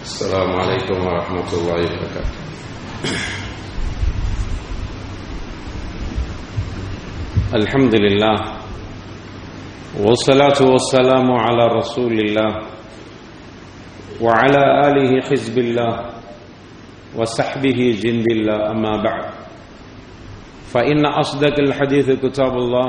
[0.00, 2.36] السلام عليكم ورحمة الله وبركاته.
[7.54, 8.36] الحمد لله
[10.00, 12.50] والصلاة والسلام على رسول الله
[14.20, 15.94] وعلى آله حزب الله
[17.16, 19.24] وصحبه جند الله أما بعد.
[20.72, 22.88] فإن أصدق الحديث كتاب الله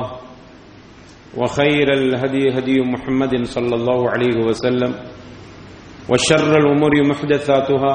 [1.36, 5.11] وخير الهدي هدي محمد صلى الله عليه وسلم
[6.08, 7.94] وشر الأمور محدثاتها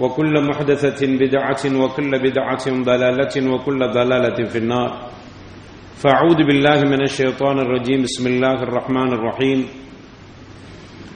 [0.00, 4.90] وكل محدثة بدعة وكل بدعة ضلالة وكل ضلالة في النار.
[6.00, 8.02] فأعوذ بالله من الشيطان الرجيم.
[8.02, 9.60] بسم الله الرحمن الرحيم.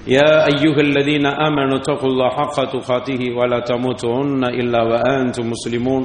[0.09, 6.03] يا أيها الذين آمنوا اتقوا الله حق تقاته ولا تموتن إلا وأنتم مسلمون.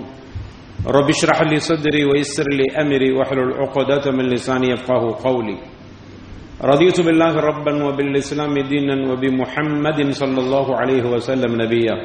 [0.88, 5.58] رب اشرح لي صدري ويسر لي أمري واحلل عقدة من لساني يفقه قولي.
[6.65, 11.97] رضيت بالله ربا وبالإسلام دينا وبمحمد صلى الله عليه وسلم نبيا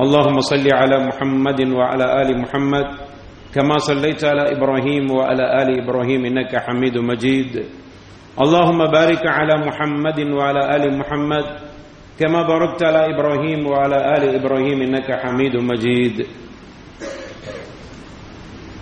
[0.00, 2.86] اللهم صل على محمد وعلى آل محمد
[3.54, 7.52] كما صليت على إبراهيم وعلى آل إبراهيم إنك حميد مجيد
[8.40, 11.46] اللهم بارك على محمد وعلى آل محمد
[12.20, 16.16] كما باركت على إبراهيم وعلى آل إبراهيم إنك حميد مجيد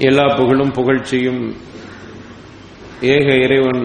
[0.01, 1.43] எல்லா புகழும் புகழ்ச்சியும்
[3.02, 3.84] ஏக இறைவன்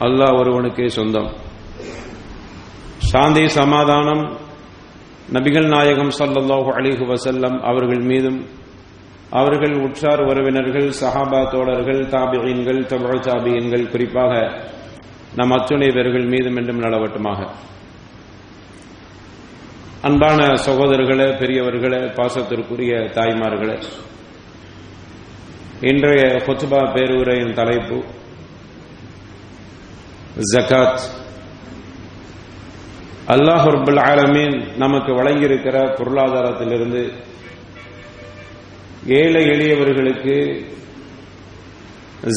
[0.00, 1.28] அல்லாஹ் ஒருவனுக்கே சொந்தம்.
[2.98, 4.22] சாந்தி சமாதானம்
[5.32, 8.40] நபிகள் நாயகம் சல்லல்லாஹு அலிஹு வசல்லம் அவர்கள் மீதும்
[9.30, 14.32] அவர்கள் உற்றார் உறவினர்கள் சஹாபா தோழர்கள் தாபியன்கள் தமிழ் தாபியன்கள் குறிப்பாக
[15.36, 17.40] நம் அத்துணை பேர்கள் மீதும் என்றும் நலவட்டமாக.
[20.02, 23.76] அன்பான சகோதரர்களே பெரியவர்களே பாசத்திற்குரிய தாய்மார்களே
[25.80, 27.98] இன்றைய கொத்துபா பேருரையின் தலைப்பு
[30.38, 31.00] ஜக்காத்
[33.28, 37.12] அல்லாஹ் ரபுல் ஆலமீன் நமக்கு வழங்கியிருக்கிற பொருளாதாரத்திலிருந்து
[39.06, 40.36] ஏழை எளியவர்களுக்கு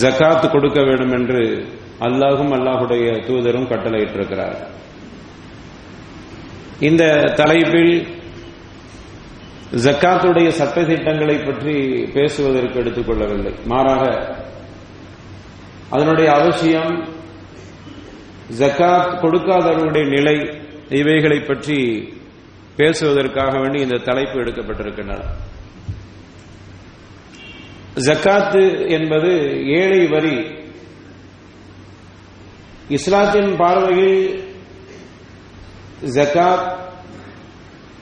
[0.01, 1.67] ஜகாத் கொடுக்க வேண்டும் என்று
[2.00, 4.57] அல்லாஹும் அல்லாஹுடைய தூதரும் கட்டளையிட்டிருக்கிறார்.
[6.79, 8.07] இந்த தலைப்பில்
[9.72, 13.53] ஜக்காத்துடைய சட்ட திட்டங்களை பற்றி பேசுவதற்கு எடுத்துக்கொள்ளவில்லை.
[13.66, 14.35] மாறாக
[15.89, 17.19] அதனுடைய அவசியம்
[18.57, 22.09] ஜக்காத் கொடுக்காதவர்களுடைய நிலை இவைகளை பற்றி
[22.75, 25.23] பேசுவதற்காக வேண்டி இந்த தலைப்பு எடுக்கப்பட்டிருக்கின்றன.
[27.95, 30.59] ஜக்காத்து என்பது ஏழை வரி.
[32.88, 34.53] இஸ்லாத்தின் பார்வையில்
[36.01, 36.78] ஜக்காத்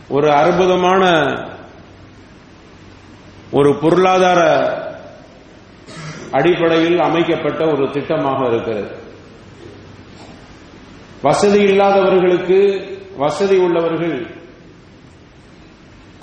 [0.10, 1.24] ஒரு அற்புதமான
[3.52, 4.42] ஒரு பொருளாதார
[6.32, 8.99] அடிப்படையில் அமைக்கப்பட்ட ஒரு திட்டமாக இருக்கிறது.
[11.22, 12.60] வசதி இல்லாதவர்களுக்கு
[13.18, 14.18] வசதி உள்ளவர்கள்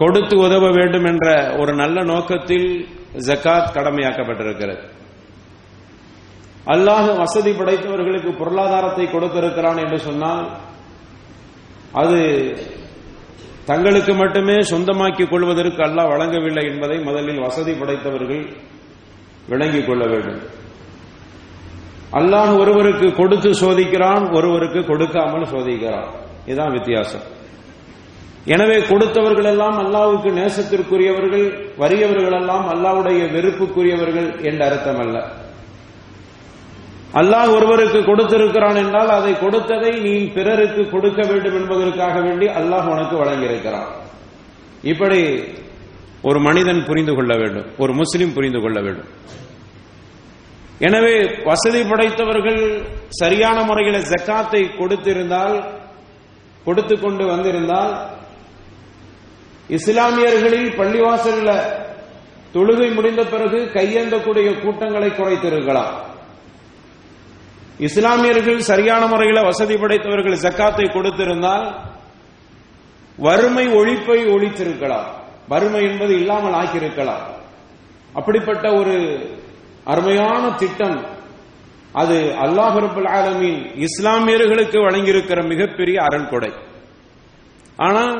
[0.01, 1.27] கொடுத்து உதவ வேண்டும் என்ற
[1.61, 2.69] ஒரு நல்ல நோக்கத்தில்
[3.29, 4.83] ஜக்காத் கடமையாக்கப்பட்டிருக்கிறது.
[6.75, 10.47] அல்லாஹ் வசதி படைத்தவர்களுக்கு பொருளாதாரத்தை கொடுத்திருக்கிறான் என்று சொன்னால்
[12.03, 12.21] அது
[13.71, 18.45] தங்களுக்கு மட்டுமே சொந்தமாக்கிக் கொள்வதற்கு அல்லாஹ் வழங்கவில்லை என்பதை முதலில் வசதி படைத்தவர்கள்
[19.49, 20.41] விளங்கிக் கொள்ள வேண்டும்.
[22.13, 26.09] அல்லாஹ் ஒருவருக்கு கொடுத்து சோதிக்கிறான் ஒருவருக்கு கொடுக்காமல் சோதிக்கிறான்.
[26.47, 27.25] இதுதான் வித்தியாசம்.
[28.45, 31.47] எனவே கொடுத்தவர்கள் எல்லாம் அல்லாவுக்கு நேசத்திற்குரியவர்கள்
[31.79, 35.17] வறியவர்கள் எல்லாம் அல்லாவுடைய வெறுப்புக்குரியவர்கள் என்ற அர்த்தம் அல்ல.
[37.15, 43.91] அல்லாஹ் ஒருவருக்கு கொடுத்திருக்கிறான் என்றால் அதை கொடுத்ததை நீ பிறருக்கு கொடுக்க வேண்டும் என்பதற்காக வேண்டி அல்லாஹ் உனக்கு வழங்கியிருக்கிறான்.
[44.83, 45.43] இப்படி
[46.23, 49.11] ஒரு மனிதன் புரிந்து கொள்ள வேண்டும் ஒரு முஸ்லிம் புரிந்து கொள்ள வேண்டும்.
[50.85, 51.15] எனவே
[51.49, 52.61] வசதி படைத்தவர்கள்
[53.21, 55.57] சரியான முறையில் ஜக்காத்தை கொடுத்திருந்தால்
[56.65, 57.93] கொடுத்து கொண்டு வந்திருந்தால்
[59.77, 61.51] இஸ்லாமியர்களில் பள்ளிவாசல்ல
[62.55, 65.95] தொழுகை முடிந்த பிறகு கையேந்தக்கூடிய கூட்டங்களை குறைத்திருக்கலாம்.
[67.89, 71.67] இஸ்லாமியர்கள் சரியான முறையில் வசதி படைத்தவர்கள் ஜக்காத்தை கொடுத்திருந்தால்
[73.19, 75.09] வறுமை ஒழிப்பை ஒழித்திருக்கலாம்.
[75.49, 77.25] வறுமை என்பது இல்லாமல் ஆக்கியிருக்கலாம்
[78.15, 78.95] அப்படிப்பட்ட ஒரு
[79.93, 80.99] அருமையான திட்டம்.
[82.03, 86.51] அது அல்லாஹ் ரபுல் ஆலமீன் இஸ்லாமியர்களுக்கு வழங்கியிருக்கிற மிகப்பெரிய அரண் கொடை
[87.87, 88.17] ஆனால்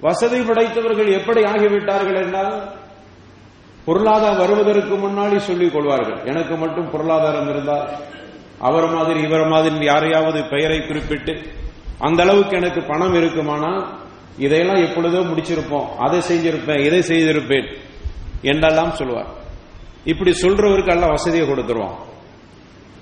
[0.00, 2.54] வசதி படைத்தவர்கள் எப்படி ஆகிவிட்டார்கள் என்றால்
[3.86, 6.18] பொருளாதாரம் வருவதற்கு முன்னாடி சொல்லிக் கொள்வார்கள்.
[6.30, 7.86] எனக்கு மட்டும் பொருளாதாரம் இருந்தால்
[8.68, 11.34] அவர் மாதிரி இவர் மாதிரி யாரையாவது பெயரை குறிப்பிட்டு
[12.06, 13.72] அந்த அளவுக்கு எனக்கு பணம் இருக்குமானா?
[14.44, 15.88] இதையெல்லாம் எப்பொழுதோ முடிச்சிருப்போம்.
[16.04, 17.68] அதை செஞ்சிருப்பேன் இதை செய்திருப்பேன்
[18.52, 19.30] என்றெல்லாம் சொல்லுவார்
[20.04, 21.96] இப்படி சொல்றவருக்கு எல்லாம் வசதியை கொடுத்துருவான்.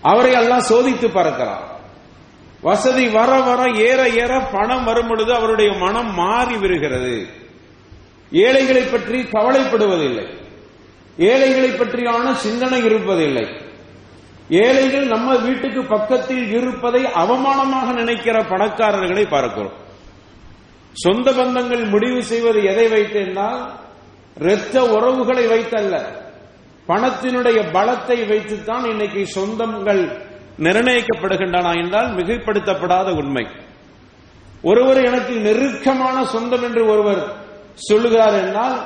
[0.03, 1.71] அவரை எல்லாம் சோதித்து பறக்கிறான்
[2.61, 7.27] வசதி வர வர ஏற ஏற பணம் வரும் பொழுது அவருடைய மனம் மாறி விடுகிறது.
[8.31, 10.27] ஏழைகளை பற்றி கவலைப்படுவதில்லை.
[11.17, 13.61] ஏழைகளை பற்றியான சிந்தனை இருப்பதில்லை.
[14.49, 19.73] ஏழைகள் நம்ம வீட்டுக்கு பக்கத்தில் இருப்பதை அவமானமாக நினைக்கிற பணக்காரர்களை பார்க்கிறோம்.
[20.93, 23.73] சொந்த பந்தங்கள் முடிவு செய்வது எதை வைத்து என்றால்
[24.37, 26.21] இரத்த உறவுகளை வைத்தல்ல.
[26.89, 30.03] பணத்தினுடைய பலத்தை வைத்துத்தான் இன்னைக்கு சொந்தங்கள்
[30.59, 33.47] நிர்ணயிக்கப்படுகின்றன என்றால் மிகைப்படுத்தப்படாத உண்மை.
[34.63, 37.23] ஒருவர் எனக்கு நெருக்கமான சொந்தம் என்று ஒருவர்
[37.75, 38.77] சொல்லுகிறார் என்றால்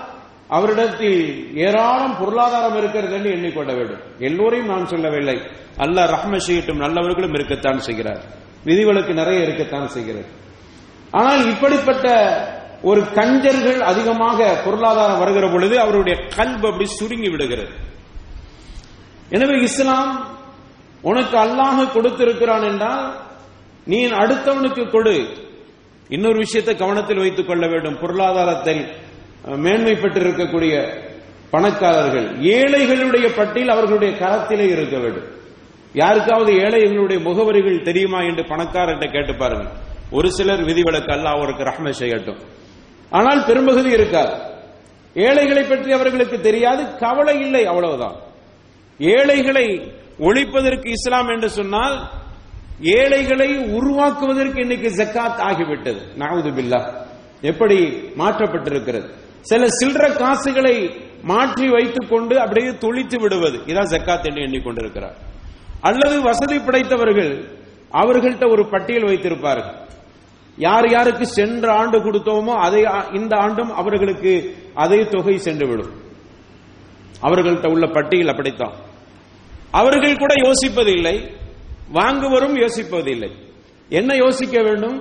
[0.49, 4.03] அவரிடத்தில் ஏராளம் பொருளாதாரம் இருக்கிறது என்று எண்ணிக்கொள்ள வேண்டும்.
[4.19, 5.41] எல்லோரையும் நான் சொல்லவில்லை.
[5.77, 8.23] அல்ல ரஹ்ம செய்யட்டும் நல்லவர்களும் இருக்கத்தான் செய்கிறார்.
[8.65, 10.27] விதிவிலக்கு நிறைய இருக்கத்தான் செய்கிறது.
[11.11, 12.07] ஆனால் இப்படிப்பட்ட
[12.83, 17.73] ஒரு கஞ்சர்கள் அதிகமாக பொருளாதாரம் வருகிற பொழுது அவருடைய கல்வி அப்படி சுருங்கி விடுகிறது.
[19.31, 20.13] எனவே இஸ்லாம்
[21.03, 23.17] உனக்கு அல்லாஹ் கொடுத்திருக்கிறான் என்றால்
[23.85, 25.17] நீ அடுத்தவனுக்கு கொடு.
[26.09, 27.99] இன்னொரு விஷயத்தை கவனத்தில் வைத்துக் கொள்ள வேண்டும்.
[27.99, 28.83] பொருளாதாரத்தில்
[29.45, 30.75] மேன்மை பெற்றிருக்கக்கூடிய
[31.51, 35.29] பணக்காரர்கள் ஏழைகளுடைய பட்டியல் அவர்களுடைய கரத்திலே இருக்க வேண்டும்.
[35.95, 39.73] யாருக்காவது ஏழைகளுடைய முகவரிகள் தெரியுமா என்று பணக்காரர்கிட்ட கேட்டு பாருங்கள்.
[40.11, 42.41] ஒரு சிலர் விதிவிலக்கு அல்ல அவருக்கு ரஹ்ம செய்யட்டும்.
[43.11, 44.55] ஆனால் பெரும்பகுதி இருக்காது.
[45.15, 48.15] ஏழைகளை பற்றி அவர்களுக்கு தெரியாது கவலை இல்லை அவ்வளவுதான்.
[48.99, 52.09] ஏழைகளை ஒழிப்பதற்கு இஸ்லாம் என்று சொன்னால்
[52.81, 56.01] ஏழைகளை உருவாக்குவதற்கு இன்னைக்கு ஜக்காத் ஆகிவிட்டது.
[56.19, 56.93] நாவுது பில்லா.
[57.41, 59.11] எப்படி மாற்றப்பட்டிருக்கிறது?
[59.41, 60.91] சில சில்லற காசுகளை
[61.23, 63.59] மாற்றி வைத்துக் கொண்டு அப்படியே தொழித்து விடுவது.
[63.59, 65.17] இதான் ஜக்காத் என்று எண்ணிக்கொண்டிருக்கிறார்.
[65.81, 67.45] அல்லது வசதி படைத்தவர்கள்
[67.93, 69.86] அவர்கள்ட்ட ஒரு பட்டியல் வைத்திருப்பார்கள்.
[70.65, 72.81] யார் யாருக்கு சென்ற ஆண்டு கொடுத்தோமோ அதை
[73.19, 74.33] இந்த ஆண்டும் அவர்களுக்கு
[74.85, 75.93] அதே தொகை சென்று விடும்
[77.27, 78.75] அவர்கள்ட்ட உள்ள பட்டியல் அப்படித்தான்.
[79.81, 81.17] அவர்கள் கூட யோசிப்பதில்லை.
[81.99, 83.31] வாங்குவரும் யோசிப்பதில்லை.
[83.91, 84.97] என்ன யோசிக்க வேண்டும்?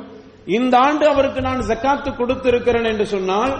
[0.58, 3.54] இந்த ஆண்டு அவருக்கு நான் ஜக்காத்து கொடுத்திருக்கிறேன் என்று சொன்னால்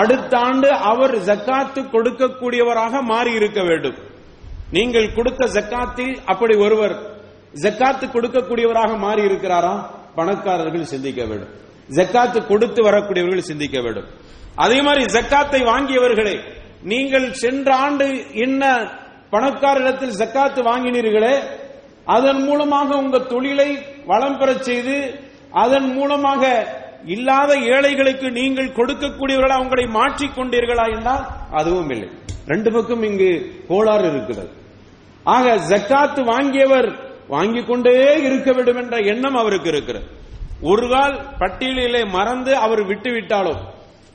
[0.00, 3.98] அடுத்த ஆண்டு அவர் ஜக்காத்து கொடுக்கக்கூடியவராக மாறி இருக்க வேண்டும்.
[4.76, 6.94] நீங்கள் கொடுத்த ஜக்காத்தில் அப்படி ஒருவர்
[7.64, 9.74] ஜக்காத்து கொடுக்கக்கூடியவராக மாறி இருக்கிறாரா
[10.18, 11.52] பணக்காரர்கள் சிந்திக்க வேண்டும்.
[11.98, 14.08] ஜக்காத்து கொடுத்து வரக்கூடியவர்கள் சிந்திக்க வேண்டும்.
[14.64, 16.36] அதே மாதிரி ஜக்காத்தை வாங்கியவர்களே
[16.92, 18.06] நீங்கள் சென்ற ஆண்டு
[18.44, 18.62] என்ன
[19.34, 21.34] பணக்காரிடத்தில் ஜக்காத்து வாங்கினீர்களே
[22.16, 23.70] அதன் மூலமாக உங்க தொழிலை
[24.10, 24.96] வளம் பெறச் செய்து
[25.62, 26.42] அதன் மூலமாக
[27.14, 31.24] இல்லாத ஏழைகளுக்கு நீங்கள் கொடுக்கக்கூடியவர்களா உங்களை மாற்றிக் கொண்டீர்களா என்றால்
[31.60, 32.08] அதுவும் இல்லை.
[32.52, 33.30] ரெண்டு பக்கம் இங்கு
[33.68, 34.50] கோளாறு இருக்கிறது.
[35.34, 36.88] ஆக ஜக்காத்து வாங்கியவர்
[37.28, 37.94] வாங்கிக் கொண்டே
[38.28, 40.06] இருக்க வேண்டும் என்ற எண்ணம் அவருக்கு இருக்கிறது.
[40.70, 43.54] ஒரு கால் பட்டியலிலே மறந்து அவர் விட்டு விட்டாலோ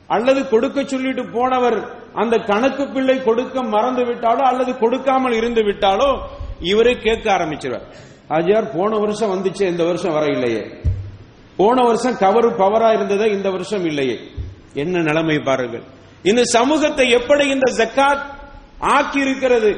[0.09, 1.77] அல்லது கொடுக்க சொல்லிட்டு போனவர்
[2.21, 6.09] அந்த கணக்கு பிள்ளை கொடுக்க மறந்து விட்டாலோ அல்லது கொடுக்காமல் இருந்து விட்டாலோ
[6.71, 7.87] இவரே கேட்க ஆரம்பிச்சிருவார்.
[8.35, 10.63] ஆஜியார் போன வருஷம் வந்துச்சு இந்த வருஷம் வர இல்லையே
[11.59, 14.17] போன வருஷம் கவரு பவரா இருந்ததே இந்த வருஷம் இல்லையே.
[14.73, 15.83] என்ன நிலைமை பாருங்கள்.
[16.23, 18.23] இந்த சமூகத்தை எப்படி இந்த ஜக்காத்
[18.95, 19.71] ஆக்கி இருக்கிறது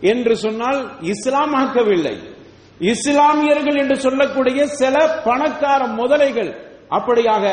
[0.00, 0.80] என்று சொன்னால்
[1.12, 2.14] இஸ்லாம் ஆக்கவில்லை.
[2.80, 6.50] இஸ்லாமியர்கள் என்று சொல்லக்கூடிய சில பணக்கார முதலைகள்
[6.90, 7.44] அப்படியாக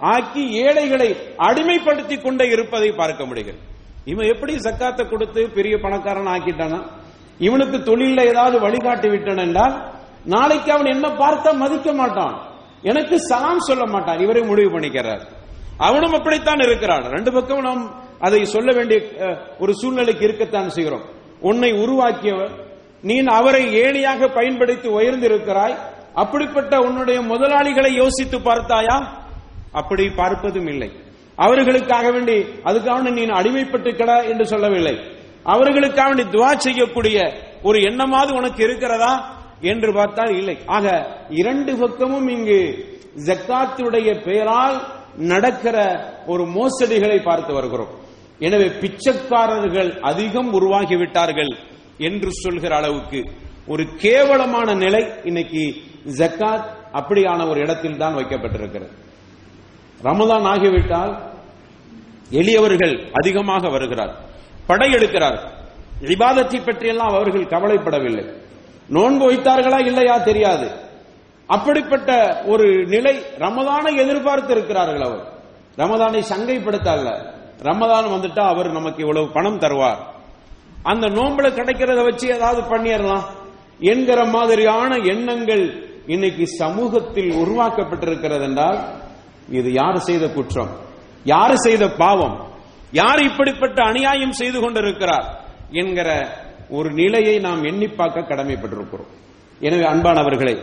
[0.00, 3.58] ஆக்கி ஏழைகளை அடிமைப்படுத்தி கொண்டே இருப்பதை பார்க்க முடிகிறது.
[4.04, 6.82] இவன் எப்படி சக்காத்தை கொடுத்து பெரிய பணக்காரன் ஆக்கிட்டானா?
[7.38, 9.90] இவனுக்கு தொழில ஏதாவது வழிகாட்டி விட்டான் என்றால்
[10.24, 12.50] நாளைக்கு அவன் என்ன பார்த்தா மதிக்க மாட்டான்.
[12.82, 14.18] எனக்கு சலாம் சொல்ல மாட்டான்.
[14.18, 15.22] இவரை முடிவு பண்ணிக்கிறார்.
[15.78, 17.02] அவனும் அப்படித்தான் இருக்கிறான்.
[17.02, 19.00] ரெண்டு பக்கம் நாம் அதை சொல்ல வேண்டிய
[19.58, 21.02] ஒரு சூழ்நிலைக்கு இருக்கத்தான் செய்கிறோம்.
[21.40, 22.70] உன்னை உருவாக்கியவர்
[23.02, 25.76] நீ அவரை ஏணியாக பயன்படுத்தி உயர்ந்திருக்கிறாய்.
[26.14, 28.96] அப்படிப்பட்ட உன்னுடைய முதலாளிகளை யோசித்து பார்த்தாயா?
[29.72, 30.90] அப்படி பார்ப்பதும் இல்லை.
[31.36, 34.98] அவர்களுக்காக வேண்டி அதுக்காக நீ அடிமைப்பட்டு கிட என்று சொல்லவில்லை.
[35.42, 37.32] அவர்களுக்காக வேண்டி துவா செய்யக்கூடிய
[37.62, 39.40] ஒரு எண்ணமாவது உனக்கு இருக்கிறதா?
[39.60, 40.58] என்று பார்த்தால் இல்லை.
[40.66, 42.88] ஆக இரண்டு பக்கமும் இங்கு
[43.24, 44.82] ஜக்காத்துடைய பெயரால்
[45.16, 45.76] நடக்கிற
[46.26, 47.88] ஒரு மோசடிகளை பார்த்து வருகிறோம்.
[48.38, 51.56] எனவே பிச்சைக்காரர்கள் அதிகம் உருவாகிவிட்டார்கள்.
[52.02, 53.22] என்று சொல்கிற அளவுக்கு
[53.66, 55.74] ஒரு கேவலமான நிலை இன்னைக்கு
[56.16, 58.90] ஜக்காத் அப்படியான ஒரு இடத்தில் தான் வைக்கப்பட்டிருக்கிறது.
[60.02, 61.32] ரமதான் ஆகிவிட்டால்
[62.30, 64.14] எளியவர்கள் அதிகமாக வருகிறார்.
[64.68, 65.38] படையெடுக்கிறார்
[66.00, 68.32] விவாதத்தை பற்றியெல்லாம் அவர்கள் கவலைப்படவில்லை.
[68.88, 70.70] நோன்பு வைத்தார்களா இல்லையா தெரியாது.
[71.46, 75.32] அப்படிப்பட்ட ஒரு நிலை ரமதானை எதிர்பார்த்து இருக்கிறார்கள் அவர்.
[75.76, 77.10] ரமதானை சங்கைப்படுத்தல்ல
[77.62, 79.98] ரமதான் வந்துட்டா அவர் நமக்கு இவ்வளவு பணம் தருவார்.
[80.82, 83.24] அந்த நோம்புல கிடைக்கிறத வச்சு ஏதாவது பண்ணிடலாம்
[83.78, 85.64] என்கிற மாதிரியான எண்ணங்கள்
[86.06, 88.78] இன்னைக்கு சமூகத்தில் உருவாக்கப்பட்டிருக்கிறது என்றால்
[89.48, 90.72] இது யார் செய்த குற்றம்?
[91.24, 92.36] யார் செய்த பாவம்?
[92.92, 95.26] யார் இப்படிப்பட்ட அநியாயம் செய்து கொண்டிருக்கிறார்?
[95.70, 96.08] என்கிற
[96.68, 99.10] ஒரு நிலையை நாம் எண்ணி பார்க்க கடமைப்பட்டிருக்கிறோம்.
[99.60, 100.56] எனவே அன்பானவர்களே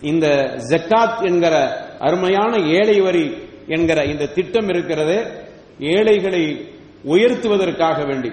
[0.00, 0.26] இந்த
[0.70, 1.54] ஜக்காத் என்கிற
[1.98, 3.26] அருமையான ஏழை வரி
[3.66, 5.16] என்கிற இந்த திட்டம் இருக்கிறது
[5.78, 6.42] ஏழைகளை
[7.04, 8.30] உயர்த்துவதற்காக வேண்டி.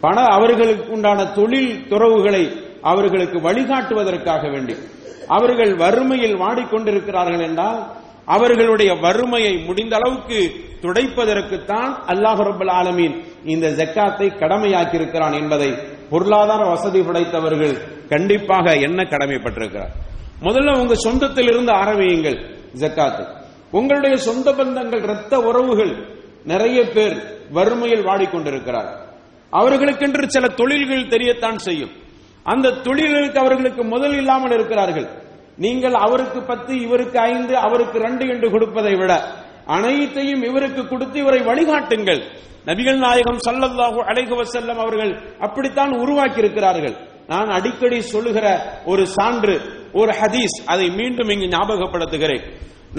[0.00, 4.74] பண அவர்களுக்கு உண்டான தொழில் துறவுகளை அவர்களுக்கு வழிகாட்டுவதற்காக வேண்டி.
[5.28, 7.86] அவர்கள் வறுமையில் வாடிக்கொண்டிருக்கிறார்கள் என்றால்
[8.24, 15.74] அவர்களுடைய வறுமையை முடிந்த அளவுக்கு துடைப்பதற்குத்தான் அல்லாஹ் ரபுல் ஆலமீன் இந்த ஜக்காத்தை கடமையாக்கி இருக்கிறான் என்பதை
[16.10, 19.92] பொருளாதார வசதி படைத்தவர்கள் கண்டிப்பாக என்ன கடமைப்பட்டிருக்கிறார்?
[20.42, 22.38] முதல்ல உங்க சொந்தத்தில் இருந்து ஆரம்பியுங்கள்
[22.74, 23.26] ஜக்காத்து.
[23.70, 26.06] உங்களுடைய சொந்த பந்தங்கள் இரத்த உறவுகள்
[26.44, 29.03] நிறைய பேர் வறுமையில் வாடிக்கொண்டிருக்கிறார்
[29.60, 31.92] அவர்களுக்கென்று சில தொழில்கள் தெரியத்தான் செய்யும்.
[32.52, 35.08] அந்த தொழில்களுக்கு அவர்களுக்கு முதல் இல்லாமல் இருக்கிறார்கள்.
[35.64, 39.12] நீங்கள் அவருக்கு பத்து இவருக்கு ஐந்து அவருக்கு ரெண்டு என்று கொடுப்பதை விட
[39.76, 42.22] அனைத்தையும் இவருக்கு கொடுத்து இவரை வழிகாட்டுங்கள்.
[42.68, 45.12] நபிகள் நாயகம் சல்லல்லாஹு அலைஹி வஸல்லம் அவர்கள்
[45.46, 46.94] அப்படித்தான் உருவாக்கி இருக்கிறார்கள்
[47.32, 48.46] நான் அடிக்கடி சொல்லுகிற
[48.92, 49.54] ஒரு சான்று
[50.00, 52.44] ஒரு ஹதீஸ் அதை மீண்டும் இங்கு ஞாபகப்படுத்துகிறேன்.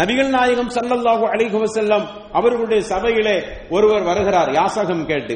[0.02, 2.06] நபிகள் நாயகம் சல்லல்லாஹு அலைஹி செல்லம்
[2.40, 3.36] அவர்களுடைய சபையிலே
[3.76, 5.36] ஒருவர் வருகிறார் யாசகம் கேட்டு.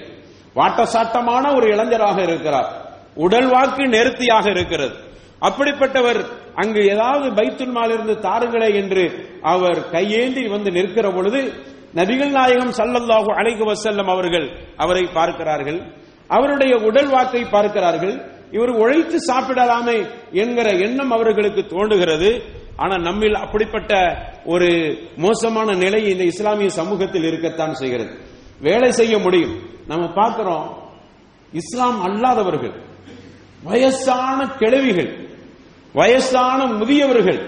[0.53, 2.87] வாட்டசாட்டமான ஒரு இளைஞராக இருக்கிறார்.
[3.15, 4.95] உடல் வாக்கு நெருத்தியாக இருக்கிறது.
[5.41, 6.25] அப்படிப்பட்டவர்
[6.55, 11.53] அங்கு ஏதாவது பைத்துல் மாலிருந்து தாருங்களே என்று அவர் கையேந்தி வந்து நிற்கிற பொழுது
[11.95, 15.81] நபிகள் நாயகம் சல்லல்லாஹு அலைகு வசல்லம் அவர்கள் அவரை பார்க்கிறார்கள்.
[16.27, 18.21] அவருடைய உடல் வாக்கை பார்க்கிறார்கள்.
[18.51, 22.41] இவர் உழைத்து சாப்பிடலாமே என்கிற எண்ணம் அவர்களுக்கு தோன்றுகிறது.
[22.75, 23.93] ஆனா நம்மில் அப்படிப்பட்ட
[24.45, 28.17] ஒரு மோசமான நிலை இந்த இஸ்லாமிய சமூகத்தில் இருக்கத்தான் செய்கிறது.
[28.61, 29.77] வேலை செய்ய முடியும்.
[29.89, 30.67] நம்ம பார்க்கிறோம்
[31.53, 32.75] இஸ்லாம் அல்லாதவர்கள்
[33.63, 35.11] வயசான கிழவிகள்
[35.93, 37.39] வயசான முதியவர்கள்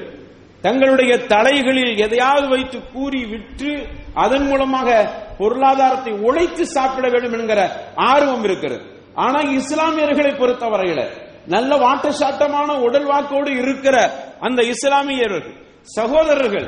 [0.61, 3.71] தங்களுடைய தலைகளில் எதையாவது வைத்து கூறி விற்று
[4.13, 4.89] அதன் மூலமாக
[5.37, 7.61] பொருளாதாரத்தை உழைத்து சாப்பிட வேண்டும் என்கிற
[7.95, 8.83] ஆர்வம் இருக்கிறது.
[9.13, 11.01] ஆனா இஸ்லாமியர்களை பொறுத்தவரையில
[11.45, 13.95] நல்ல வாட்டசாட்டமான உடல் வாக்கோடு இருக்கிற
[14.39, 15.47] அந்த இஸ்லாமியர்கள்
[15.95, 16.67] சகோதரர்கள்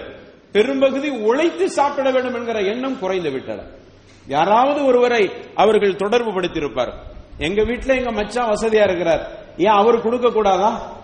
[0.52, 3.62] பெரும்பகுதி உழைத்து சாப்பிட வேண்டும் என்கிற எண்ணம் குறைந்து விட்டன
[4.28, 6.94] யாராவது ஒருவரை அவர்கள் தொடர்பு படுத்தியிருப்பார்.
[7.38, 9.32] எங்க வீட்டுல எங்க மச்சான் வசதியா இருக்கிறார்.
[9.58, 10.98] ஏன் அவர் கொடுக்க கூடாதா?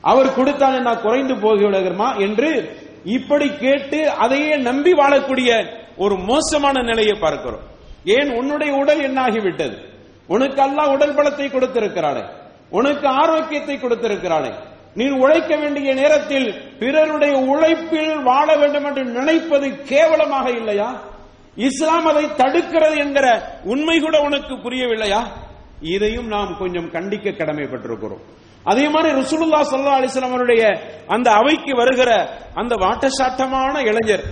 [0.00, 7.62] அவர் கொடுத்தால் நான் குறைந்து போகிறமா என்று இப்படி கேட்டு அதையே நம்பி வாழக்கூடிய ஒரு மோசமான நிலையை பார்க்கிறோம்.
[8.04, 9.76] ஏன் உன்னுடைய உடல் என்னாகிவிட்டது?
[10.26, 12.24] உனக்கு அல்லாஹ் உடல் பலத்தை கொடுத்திருக்கிறானே
[12.70, 14.52] உனக்கு ஆரோக்கியத்தை கொடுத்திருக்கிறானே
[14.94, 21.00] நீ உழைக்க வேண்டிய நேரத்தில் பிறருடைய உழைப்பில் வாழ வேண்டும் என்று நினைப்பது கேவலமாக இல்லையா?
[21.56, 25.26] இஸ்லாம் அதை தடுக்கிறது என்கிற உண்மை கூட உனக்கு புரியவில்லையா?
[25.80, 28.22] இதையும் நாம் கொஞ்சம் கண்டிக்க கடமைப்பட்டிருக்கிறோம்.
[28.64, 34.24] அதே மாதிரி ருசுலுல்லா சல்லா அலிஸ்லாம் அவருடைய அந்த அவைக்கு வருகிற அந்த வாட்டசாட்டமான இளைஞர்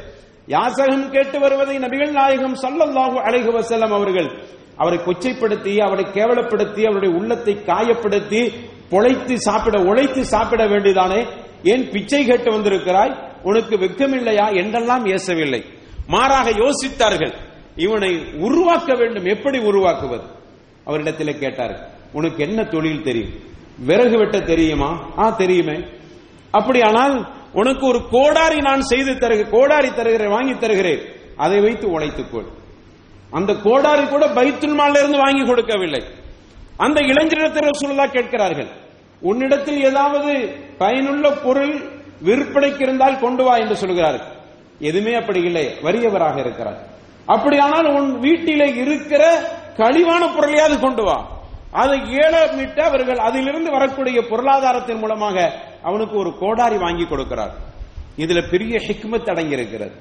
[0.46, 4.30] யாசகம் கேட்டு வருவதை நபிகள் நாயகம் சல்லல்லாஹு அலைஹு வசல்லம் அவர்கள்
[4.76, 8.52] அவரை கொச்சைப்படுத்தி அவரை கேவலப்படுத்தி அவருடைய உள்ளத்தை காயப்படுத்தி
[8.90, 11.26] பொழைத்து சாப்பிட உழைத்து சாப்பிட வேண்டியதானே?
[11.62, 13.40] ஏன் பிச்சை கேட்டு வந்திருக்கிறாய்?
[13.42, 14.56] உனக்கு வெக்கமில்லையா?
[14.56, 15.64] என்றெல்லாம் ஏசவில்லை.
[16.06, 17.34] மாறாக யோசித்தார்கள்.
[17.76, 19.25] இவனை உருவாக்க வேண்டும்.
[19.25, 20.25] எப்படி உருவாக்குவது?
[20.84, 23.32] அவரிடத்தில் கேட்டார்கள் உனக்கு என்ன தொழில் தெரியும்?
[23.78, 25.12] விறகு வெட்ட தெரியுமா?
[25.18, 25.84] ஆ தெரியுமே.
[26.50, 31.00] அப்படியானால் உனக்கு ஒரு கோடாரி நான் செய்து தருகிறேன் கோடாரி தருகிறேன் வாங்கி தருகிறேன்.
[31.37, 32.49] அதை வைத்து உழைத்துக்கொள்
[33.30, 36.02] அந்த கோடாரி கூட பைத்துல்மால இருந்து வாங்கி கொடுக்கவில்லை.
[36.76, 38.68] அந்த இளைஞரிடத்தில் ரசூலுல்லாஹ் கேட்கிறார்கள்
[39.20, 41.75] உன்னிடத்தில் ஏதாவது பயனுள்ள பொருள்
[42.25, 44.33] விற்பனைக்கு இருந்தால் கொண்டு வா என்று சொல்கிறார்கள்.
[44.78, 45.66] எதுவுமே அப்படி இல்லை.
[45.82, 46.86] வறியவராக இருக்கிறார்.
[47.26, 49.40] அப்படியானால் உன் வீட்டிலே இருக்கிற
[49.76, 51.42] கழிவான பொருளையாவது கொண்டு வா.
[51.70, 55.52] அதை ஏழமிட்டு அவர்கள் அதிலிருந்து வரக்கூடிய பொருளாதாரத்தின் மூலமாக
[55.82, 57.50] அவனுக்கு ஒரு கோடாரி வாங்கி கொடுக்கிறார்.
[58.16, 59.92] இதுல பெரிய ஹிக்மத் அடங்கி இருக்கிறது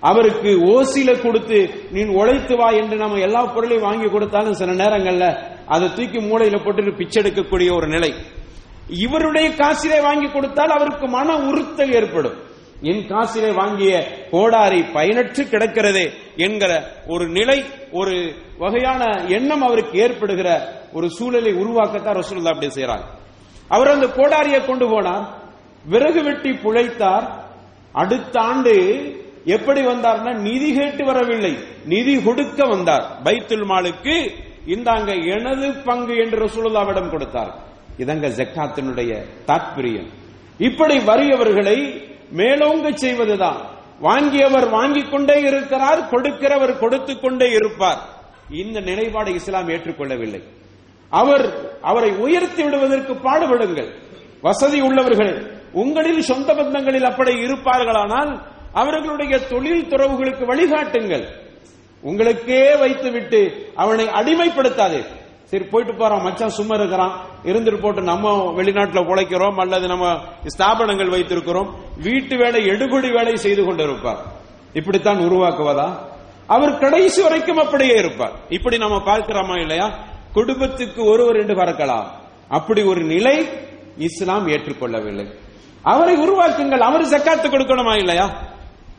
[0.00, 5.88] அவருக்கு ஓசில கொடுத்து நீ உழைத்து வா என்று நம்ம எல்லா பொருளையும் வாங்கி கொடுத்தாலும் சில நேரங்கள்ல அதை
[5.88, 8.14] தூக்கி மூளையில போட்டு பிச்செடுக்கக்கூடிய ஒரு நிலை.
[8.88, 12.46] இவருடைய காசிலே வாங்கி கொடுத்தால் அவருக்கு மன உறுத்தல் ஏற்படும்.
[12.82, 21.10] என் காசிலே வாங்கிய கோடாரி பயனற்று கிடக்கிறதே என்கிற ஒரு நிலை ஒரு வகையான எண்ணம் அவருக்கு ஏற்படுகிற ஒரு
[21.10, 23.04] சூழலை உருவாக்கத்தான் ரசூல்லா அப்படி செய்யறாங்க
[23.68, 25.26] அவர் அந்த கோடாரியை கொண்டு போனார்
[25.84, 27.28] விறகு வெட்டி புழைத்தார்.
[27.92, 28.74] அடுத்த ஆண்டு
[29.44, 31.58] எப்படி வந்தார்னா நிதி கேட்டு வரவில்லை.
[31.84, 33.06] நிதி கொடுக்க வந்தார்.
[33.24, 34.30] பைத்துல் மாலுக்கு
[34.66, 37.54] இந்தாங்க எனது பங்கு என்று ரசூலுல்லாவிடம் கொடுத்தார்.
[37.98, 40.08] இதங்க ஜக்காத்தினுடைய தாத்பரியம்.
[40.58, 42.06] இப்படி வறியவர்களை
[42.36, 43.76] மேலோங்க செய்வதுதான்.
[44.00, 47.98] வாங்கியவர் வாங்கிக் கொண்டே இருக்கிறார் கொடுக்கிறவர் கொடுத்து கொண்டே இருப்பார்.
[48.50, 50.42] இந்த நிலைப்பாடு இஸ்லாம் ஏற்றுக்கொள்ளவில்லை.
[51.08, 53.92] அவர் அவரை உயர்த்தி விடுவதற்கு பாடுபடுங்கள்.
[54.40, 58.40] வசதி உள்ளவர்கள் உங்களில் சொந்த பந்தங்களில் அப்படி இருப்பார்களானால்
[58.72, 61.24] அவர்களுடைய தொழில் துறவுகளுக்கு வழிகாட்டுங்கள்.
[62.00, 65.04] உங்களுக்கே வைத்துவிட்டு அவனை அடிமைப்படுத்தாதே.
[65.44, 67.27] சரி போயிட்டு போறான் மச்சான் சும்மா இருக்கிறான்.
[67.44, 70.18] இருந்துட்டு போட்டு நம்ம வெளிநாட்டுல உழைக்கிறோம் அல்லது நம்ம
[70.56, 74.16] ஸ்தாபனங்கள் வைத்திருக்கிறோம் வீட்டு வேலை எடுபடி வேலை செய்து கொண்டிருப்பார்.
[74.72, 75.96] இப்படித்தான் உருவாக்குவதா?
[76.46, 78.32] அவர் கடைசி வரைக்கும் அப்படியே இருப்பார்.
[78.48, 79.98] இப்படி நம்ம பார்க்கிறோமா இல்லையா?
[80.32, 82.06] குடும்பத்துக்கு ஒருவர் என்று பறக்கலாம்
[82.48, 83.48] அப்படி ஒரு நிலை
[83.96, 85.34] இஸ்லாம் ஏற்றுக்கொள்ளவில்லை.
[85.82, 88.42] அவரை உருவாக்குங்கள் அவர் செக்காத்து கொடுக்கணுமா இல்லையா?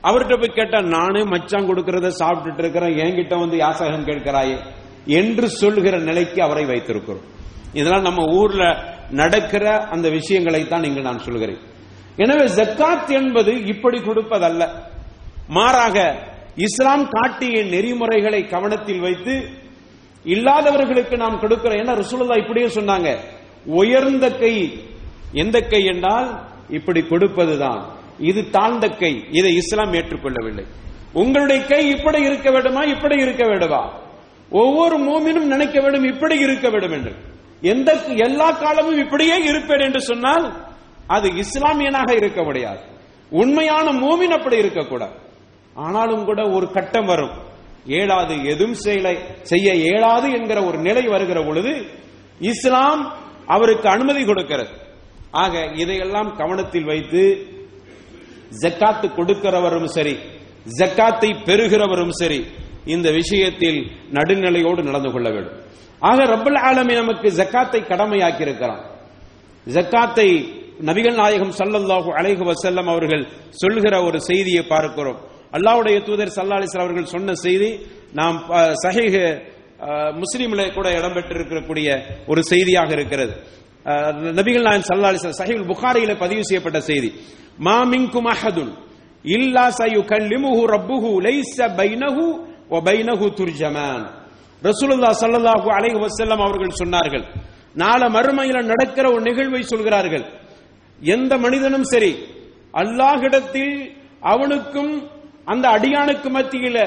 [0.04, 4.58] அவர்கிட்ட போய் கேட்டா நானே மச்சான் கொடுக்கறத சாப்பிட்டுட்டு இருக்கிறேன் என்கிட்ட வந்து யாசகம் கேட்கிறாயே?
[5.06, 7.38] என்று சொல்லுகிற நிலைக்கு அவரை வைத்திருக்கிறோம்.
[7.74, 11.58] இதெல்லாம் நம்ம ஊர்ல நடக்கிற அந்த விஷயங்களை தான் இங்கு நான் சொல்கிறேன்.
[12.16, 14.70] எனவே ஜக்காத் என்பது இப்படி கொடுப்பதல்ல.
[15.48, 19.50] மாறாக இஸ்லாம் காட்டிய நெறிமுறைகளை கவனத்தில் வைத்து
[20.24, 23.18] இல்லாதவர்களுக்கு நாம் கொடுக்கிறோம் ஏன்னா ரசூலுல்லா இப்படியே சொன்னாங்க
[23.66, 24.84] உயர்ந்த கை
[25.32, 27.82] எந்த கை என்றால் இப்படி கொடுப்பதுதான்.
[28.20, 30.66] இது தாழ்ந்த கை இதை இஸ்லாம் ஏற்றுக்கொள்ளவில்லை.
[31.14, 32.82] உங்களுடைய கை இப்படி இருக்க வேண்டுமா?
[32.82, 34.00] இப்படி இருக்க வேண்டுமா?
[34.50, 37.16] ஒவ்வொரு மூமினும் நினைக்க வேண்டும் இப்படி இருக்க வேண்டும் என்று.
[37.62, 40.46] எந்த எல்லா காலமும் இப்படியே இருப்பேன் என்று சொன்னால்
[41.08, 42.80] அது இஸ்லாமியனாக இருக்க முடியாது.
[43.30, 45.16] உண்மையான மூமின் அப்படி இருக்கக்கூடாது.
[45.74, 47.36] ஆனாலும் கூட ஒரு கட்டம் வரும்.
[47.88, 48.78] ஏழாது எதுவும்
[49.42, 51.86] செய்ய இயலாது என்கிற ஒரு நிலை வருகிற பொழுது
[52.40, 54.70] இஸ்லாம் அவருக்கு அனுமதி கொடுக்கிறது.
[55.32, 57.24] ஆக இதையெல்லாம் கவனத்தில் வைத்து
[58.62, 60.16] ஜக்காத்து கொடுக்கிறவரும் சரி
[60.80, 62.46] ஜக்காத்தை பெறுகிறவரும் சரி
[62.86, 65.58] இந்த விஷயத்தில் நடுநிலையோடு நடந்து கொள்ள வேண்டும்.
[66.02, 68.82] ஆக ரப்பல் ஆலமி நமக்கு ஜக்காத்தை கடமையாக்கி இருக்கிறான்
[69.76, 70.28] ஜக்காத்தை
[70.90, 73.24] நபிகள் நாயகம் சல்லல்லாஹு அலைஹு வசல்லம் அவர்கள்
[73.62, 75.20] சொல்கிற ஒரு செய்தியை பார்க்கிறோம்.
[75.58, 77.70] அல்லாவுடைய தூதர் சல்லா அலிஸ்லாம் அவர்கள் சொன்ன செய்தி
[78.20, 78.38] நாம்
[78.84, 79.18] சஹீஹ்
[80.22, 81.88] முஸ்லீம்ல கூட இடம்பெற்றிருக்கக்கூடிய
[82.32, 83.34] ஒரு செய்தியாக இருக்கிறது.
[84.40, 87.10] நபிகள் நாயகம் சல்லா அலிஸ்லாம் சஹீல் புகாரியில பதிவு செய்யப்பட்ட செய்தி.
[87.68, 88.72] மா மின்கும் அஹதுன்
[89.26, 92.26] இல்லா சயு கல்லிமுஹு ரப்புஹு லைஸ பைனஹு
[92.76, 94.06] ஒ பைனஹு துர்ஜமான்.
[94.68, 97.26] ரசூலுல்லா ஸல்லல்லாஹு அலைஹி வசல்லம் அவர்கள் சொன்னார்கள்
[97.82, 100.26] நாள மறுமையில நடக்கிற ஒரு நிகழ்வை சொல்கிறார்கள்.
[101.02, 102.12] எந்த மனிதனும் சரி
[102.82, 103.76] அல்லாஹிடத்தில்
[104.32, 104.94] அவனுக்கும்
[105.52, 106.78] அந்த அடியானுக்கு மத்தியில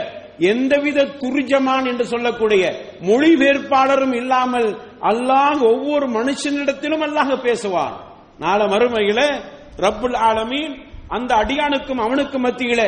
[0.50, 2.62] எந்தவித துரிஜமான் என்று சொல்லக்கூடிய
[3.08, 4.68] மொழி மொழிபெயர்ப்பாளரும் இல்லாமல்
[5.10, 7.94] அல்லாஹ் ஒவ்வொரு மனுஷனிடத்திலும் அல்லாஹ் பேசுவான்.
[8.44, 9.20] நாள மறுமையில
[9.84, 10.74] ரப்புல் ஆலமீன்
[11.16, 12.80] அந்த அடியானுக்கும் அவனுக்கும் மத்தியில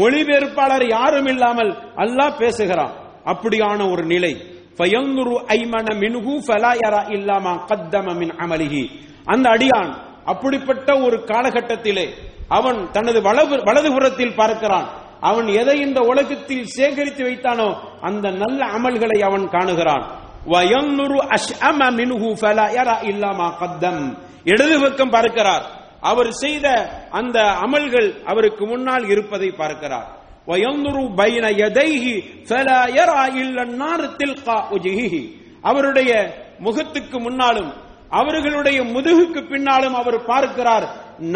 [0.00, 1.72] மொழிபெயர்ப்பாளர் யாரும் இல்லாமல்
[2.04, 2.92] அல்லாஹ் பேசுகிறான்.
[3.24, 4.42] அப்படியான ஒரு நிலை.
[4.76, 8.90] ஃபயந்துரு ஐமன மின்ஹு ஃபலா யரா இல்லாமா கத்தம மின் அமலிஹி.
[9.24, 12.08] அந்த அடியான் அப்படிப்பட்ட ஒரு காலகட்டத்திலே
[12.48, 14.88] அவன் தனது வலது வலதுபுறத்தில் பார்க்கிறான்.
[15.20, 20.04] அவன் எதை இந்த உலகத்தில் சேகரித்து வைத்தானோ அந்த நல்ல அமல்களை அவன் காணுகிறான்.
[22.70, 24.18] யரா இல்லாமா கத்தம்.
[24.44, 25.62] இடது பக்கம் பார்க்கிறார்.
[26.00, 30.21] அவர் செய்த அந்த அமல்கள் அவருக்கு முன்னால் இருப்பதை பார்க்கிறார்.
[30.46, 32.14] வயந்துரு பைன எதைஹி
[32.48, 35.22] ஃபலா யரா இல்ல நார் தில்கா உஜிஹி
[35.60, 36.10] அவருடைய
[36.58, 37.72] முகத்துக்கு முன்னாலும்
[38.10, 40.86] அவர்களுடைய முதுகுக்கு பின்னாலும் அவர் பார்க்கிறார்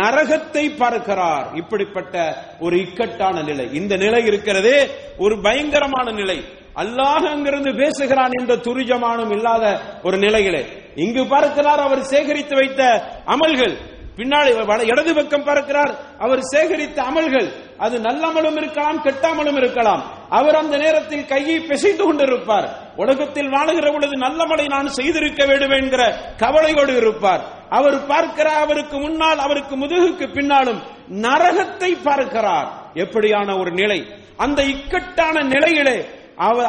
[0.00, 1.46] நரகத்தை பார்க்கிறார்.
[1.54, 2.14] இப்படிப்பட்ட
[2.60, 3.66] ஒரு இக்கட்டான நிலை.
[3.72, 4.78] இந்த நிலை இருக்கிறதே
[5.18, 6.38] ஒரு பயங்கரமான நிலை.
[6.74, 9.64] அல்லாஹ் அங்கிருந்து பேசுகிறான் என்ற துரிஜமானம் இல்லாத
[10.02, 10.62] ஒரு நிலையிலே.
[10.94, 12.82] இங்கு பார்க்கிறார் அவர் சேகரித்து வைத்த
[13.26, 13.74] அமல்கள்.
[14.16, 17.48] பின்னாடி இடது பக்கம் பார்க்கிறார் அவர் சேகரித்த அமல்கள்
[17.78, 20.02] அது நல்லமலும் இருக்கலாம் கெட்டாமலும் இருக்கலாம்.
[20.28, 22.68] அவர் அந்த நேரத்தில் கையை பிசைந்து கொண்டிருப்பார்.
[22.96, 26.02] உலகத்தில் வாழுகிற பொழுது நல்லமலை நான் செய்திருக்க வேண்டும் என்கிற
[26.36, 27.42] கவலையோடு இருப்பார்.
[27.68, 32.68] அவர் பார்க்கிறார் அவருக்கு முன்னால் அவருக்கு முதுகுக்கு பின்னாலும் நரகத்தை பார்க்கிறார்.
[32.94, 34.00] எப்படியான ஒரு நிலை.
[34.36, 35.96] அந்த இக்கட்டான நிலையிலே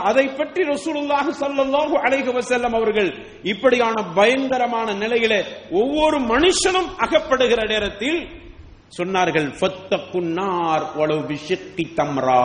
[0.10, 3.10] அதை பற்றி ரசூலுல்லாஹி ஸல்லல்லாஹு அலைஹி வஸல்லம் அவர்கள்
[3.43, 5.39] இப்படியான பயங்கரமான நிலையிலே
[5.71, 8.19] ஒவ்வொரு மனுஷனும் அகப்படுகிற நேரத்தில்
[8.97, 12.43] சொன்னார்கள் ஃபத்தகுன்னார் வலவு பிஷக்கி தம்ரா.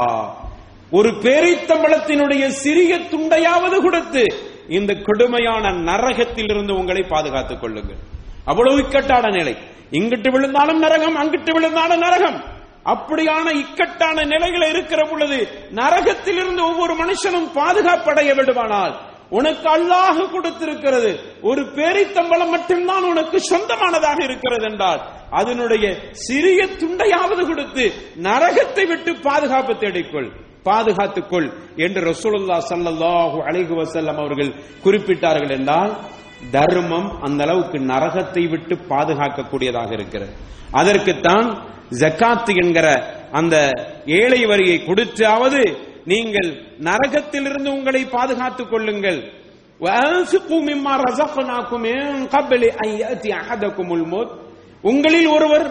[0.91, 4.25] ஒரு பேரித்தம்பளத்தினுடைய சிறிய துண்டையாவது கொடுத்து
[4.69, 8.01] இந்த கொடுமையான நரகத்தில் இருந்து உங்களை பாதுகாத்துக் கொள்ளுங்கள்.
[8.45, 9.55] அவ்வளவு இக்கட்டான நிலை.
[9.93, 12.39] இங்கிட்டு விழுந்தாலும் நரகம் அங்கிட்டு விழுந்தாலும் நரகம்.
[12.87, 15.39] அப்படியான இக்கட்டான நிலைகளை இருக்கிற பொழுது
[15.81, 18.95] நரகத்திலிருந்து ஒவ்வொரு மனுஷனும் பாதுகாப்படைய வேண்டுமானால்
[19.31, 21.11] உனக்கு அல்லாஹ் கொடுத்திருக்கிறது.
[21.43, 27.85] ஒரு பேரித்தம்பளம் மட்டும்தான் உனக்கு சொந்தமானதாக இருக்கிறது என்றால் அதனுடைய சிறிய துண்டையாவது கொடுத்து
[28.29, 30.29] நரகத்தை விட்டு பாதுகாப்பு தேடிக்கொள்.
[30.65, 34.53] பாதுகாத்துக்கொள் என்று ரசூலுல்லா சல்லல்லாஹு அலைஹி வசல்லம் அவர்கள்
[34.85, 35.93] குறிப்பிட்டார்கள் என்றால்
[36.51, 40.33] தர்மம் அந்த அளவுக்கு நரகத்தை விட்டு பாதுகாக்கக்கூடியதாக இருக்கிறது.
[40.81, 41.47] அதற்குத்தான்
[42.01, 42.87] ஜக்காத்து என்கிற
[43.39, 43.57] அந்த
[44.21, 45.61] ஏழை வரியை கொடுத்தாவது
[46.13, 46.51] நீங்கள்
[46.89, 49.21] நரகத்திலிருந்து உங்களை பாதுகாத்துக் கொள்ளுங்கள்.
[54.91, 55.67] உங்களில் ஒருவர்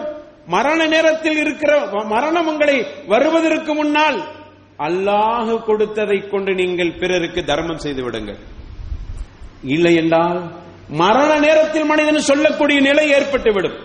[0.54, 1.72] மரண நேரத்தில் இருக்கிற
[2.14, 2.76] மரணம் உங்களை
[3.12, 4.18] வருவதற்கு முன்னால்
[4.86, 8.40] அல்லாஹு கொடுத்ததை கொண்டு நீங்கள் பிறருக்கு தர்மம் செய்து விடுங்கள்.
[9.62, 10.50] இல்லை என்றால்
[10.88, 13.78] மரண நேரத்தில் மனிதன் சொல்லக்கூடிய நிலை ஏற்பட்டுவிடும்.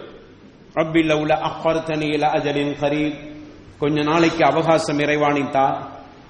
[0.76, 3.36] ரப்பில் உள்ள அஃபர்தனி அஜலின் கரீப்.
[3.80, 5.78] கொஞ்ச நாளைக்கு அவகாசம் இறைவாணித்தார்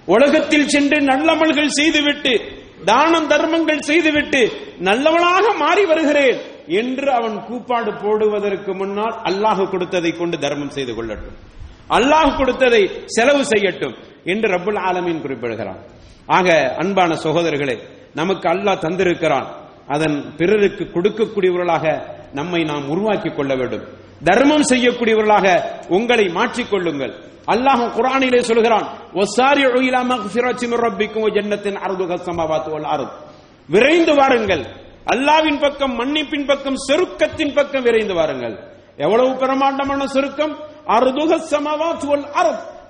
[0.06, 2.42] உலகத்தில் சென்று நல்லமல்கள் செய்துவிட்டு
[2.86, 10.70] தானம் தர்மங்கள் செய்துவிட்டு நல்லவனாக மாறி வருகிறேன் என்று அவன் கூப்பாடு போடுவதற்கு முன்னால் அல்லாஹ் கொடுத்ததை கொண்டு தர்மம்
[10.70, 11.38] செய்து கொள்ளட்டும்.
[11.90, 15.80] அல்லாஹ் கொடுத்ததை செலவு செய்யட்டும் என்று ரப்புல் ஆலமீன் குறிப்பிடுகிறான்
[16.26, 17.78] ஆக அன்பான சகோதரர்களே
[18.20, 19.48] நமக்கு அல்லாஹ் தந்திருக்கிறான்.
[19.88, 21.86] அதன் பிறருக்கு கொடுக்கக்கூடியவர்களாக
[22.34, 23.86] நம்மை நாம் உருவாக்கி கொள்ள வேண்டும்.
[24.28, 25.48] தர்மம் செய்யக்கூடியவர்களாக
[25.96, 27.14] உங்களை மாற்றிக்கொள்ளுங்கள்
[27.54, 28.88] அல்லாஹ் குரானிலே சொல்கிறான்
[33.74, 34.64] விரைந்து வாருங்கள்.
[35.14, 38.56] அல்லாவின் பக்கம் மன்னிப்பின் பக்கம் செருக்கத்தின் பக்கம் விரைந்து வாருங்கள்.
[39.06, 40.54] எவ்வளவு பிரமாண்டமான செருக்கம்?
[40.96, 42.28] அர்துக சமவாத் வல்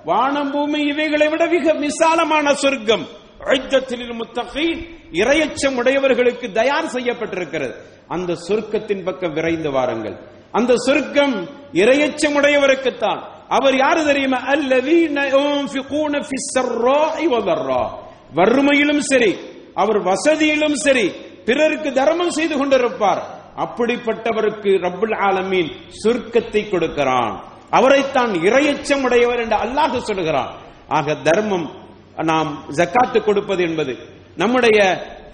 [0.04, 3.04] வானம் பூமி இவைகளை விட மிக விசாலமான சொர்க்கம்.
[3.44, 7.74] ஐத்தத்தில் முத்தகீன் இரையச்சம் உடையவர்களுக்கு தயார் செய்யப்பட்டிருக்கிறது.
[8.08, 10.16] அந்த சொர்க்கத்தின் பக்கம் விரைந்து வாருங்கள்.
[10.50, 13.20] அந்த சொர்க்கம் இரையச்சம் உடையவருக்குத்தான்.
[13.48, 14.36] அவர் யாரு தெரியுமா?
[14.36, 15.30] அல்லதீன
[18.34, 19.38] வறுமையிலும் சரி
[19.74, 21.08] அவர் வசதியிலும் சரி
[21.44, 23.20] பிறருக்கு தர்மம் செய்து கொண்டிருப்பார்.
[23.56, 27.44] அப்படிப்பட்டவருக்கு ரப்புல் ஆலமீன் சுருக்கத்தை கொடுக்கிறான்.
[27.70, 30.54] அவரைத்தான் இரையச்சம் உடையவர் என்று அல்லாஹ் சொல்லுகிறான்
[30.88, 31.86] ஆக தர்மம்
[32.30, 33.92] நாம் ஜக்காத்து கொடுப்பது என்பது
[34.42, 34.78] நம்முடைய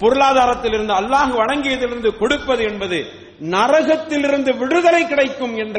[0.03, 2.99] பொருளாதாரத்திலிருந்து அல்லாஹ் வழங்கியதிலிருந்து கொடுப்பது என்பது
[3.55, 5.79] நரகத்திலிருந்து விடுதலை கிடைக்கும் என்ற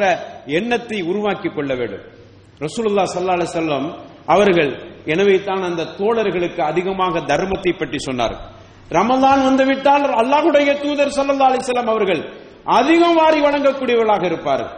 [0.58, 2.04] எண்ணத்தை உருவாக்கி கொள்ள வேண்டும்.
[2.64, 3.88] ரசூலுல்லா சல்லா செல்லம்
[4.34, 4.72] அவர்கள்
[5.12, 8.34] எனவே தான் அந்த தோழர்களுக்கு அதிகமாக தர்மத்தை பற்றி சொன்னார்.
[8.96, 12.22] ரமலான் வந்துவிட்டால் அல்லாஹுடைய தூதர் சல்லா அலிசல்லாம் அவர்கள்
[12.78, 14.72] அதிகம் வாரி வழங்கக்கூடியவர்களாக இருப்பார்கள்.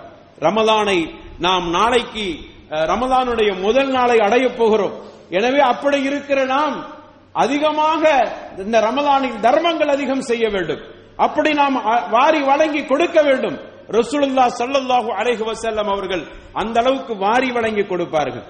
[0.46, 0.98] ரமலானை
[1.46, 2.26] நாம் நாளைக்கு
[2.70, 4.92] ரமதானுடைய முதல் நாளை அடையப் போகிறோம்.
[5.30, 6.86] எனவே அப்படி இருக்கிற நாம்
[7.32, 10.80] அதிகமாக இந்த ரமலானில் தர்மங்கள் அதிகம் செய்ய வேண்டும்.
[11.16, 13.58] அப்படி நாம் அ- வாரி வழங்கி கொடுக்க வேண்டும்.
[13.88, 18.44] ரசூலுல்லா ஸல்லல்லாஹு அலைஹி வசல்லம் அவர்கள் அந்த அளவுக்கு வாரி வழங்கி கொடுப்பார்கள்.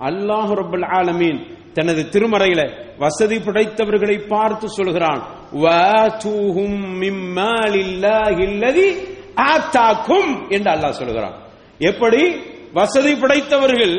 [0.00, 5.26] அல்லாஹ் ரபுல் ஆலமீன் தனது திருமறையில வசதி படைத்தவர்களை பார்த்து சொல்கிறான்.
[9.36, 11.34] ஆத்தாக்கும் என்று அல்லாஹ் சொல்கிறான்.
[11.78, 12.42] எப்படி?
[12.74, 13.96] வசதி படைத்தவர்கள்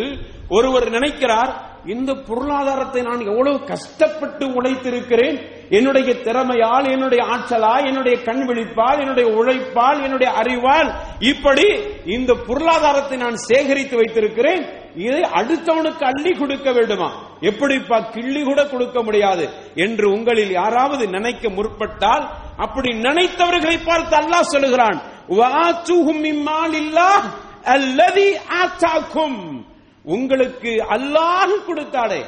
[0.50, 1.52] ஒருவர் நினைக்கிறார்
[1.86, 5.38] இந்த பொருளாதாரத்தை நான் எவ்வளவு கஷ்டப்பட்டு உழைத்திருக்கிறேன்
[5.70, 10.90] என்னுடைய திறமையால் என்னுடைய ஆற்றலால் என்னுடைய கண் விழிப்பால் என்னுடைய உழைப்பால் என்னுடைய அறிவால்
[11.30, 11.68] இப்படி
[12.16, 14.64] இந்த பொருளாதாரத்தை நான் சேகரித்து வைத்திருக்கிறேன்
[15.00, 17.10] இதை அடுத்தவனுக்கு அள்ளி கொடுக்க வேண்டுமா?
[17.42, 19.46] எப்படிப்பா கிள்ளி கூட கொடுக்க முடியாது
[19.78, 22.26] என்று உங்களில் யாராவது நினைக்க முற்பட்டால்
[22.58, 24.98] அப்படி நினைத்தவர்களை பார்த்து அல்லாஹ் சொல்லுகிறான்
[25.40, 27.24] "வஆத்துஹும் மிம்மாலில்லாஹ்
[27.66, 29.64] அல்லதி ஆத்தாக்கும்.
[30.06, 32.22] உங்களுக்கு அல்லாஹ் கொடுத்தாடே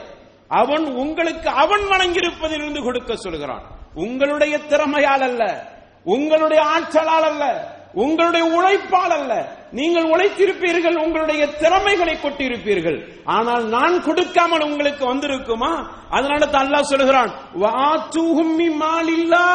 [0.48, 3.64] அவன் உங்களுக்கு அவன் வணங்கியிருப்பதிலிருந்து கொடுக்க சொல்கிறான்.
[3.96, 5.44] உங்களுடைய திறமையால் அல்ல
[6.04, 7.44] உங்களுடைய ஆற்றலால் அல்ல
[7.94, 9.60] உங்களுடைய உழைப்பால் அல்ல.
[9.72, 13.08] நீங்கள் உழைத்திருப்பீர்கள் உங்களுடைய திறமைகளை கொட்டியிருப்பீர்கள்.
[13.24, 15.72] ஆனால் நான் கொடுக்காமல் உங்களுக்கு வந்திருக்குமா?
[16.10, 17.32] அதனால தான் அல்லாஹ் சொல்கிறான்
[17.64, 19.48] "வஆத்துஹும் மாலில்லா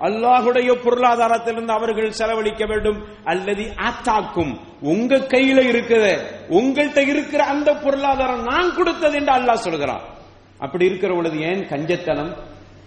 [0.00, 2.98] அல்லாஹுடைய பொருளாதாரத்திலிருந்து அவர்கள் செலவழிக்க வேண்டும்.
[3.24, 4.52] அல்லது ஆத்தாக்கும்.
[4.80, 6.12] உங்க கையில இருக்குது.
[6.48, 10.02] உங்கள்கிட்ட இருக்கிற அந்த பொருளாதாரம் நான் கொடுத்தது என்று அல்லாஹ் சொல்கிறான்.
[10.58, 12.32] அப்படி இருக்கிற பொழுது ஏன் கஞ்சத்தனம்?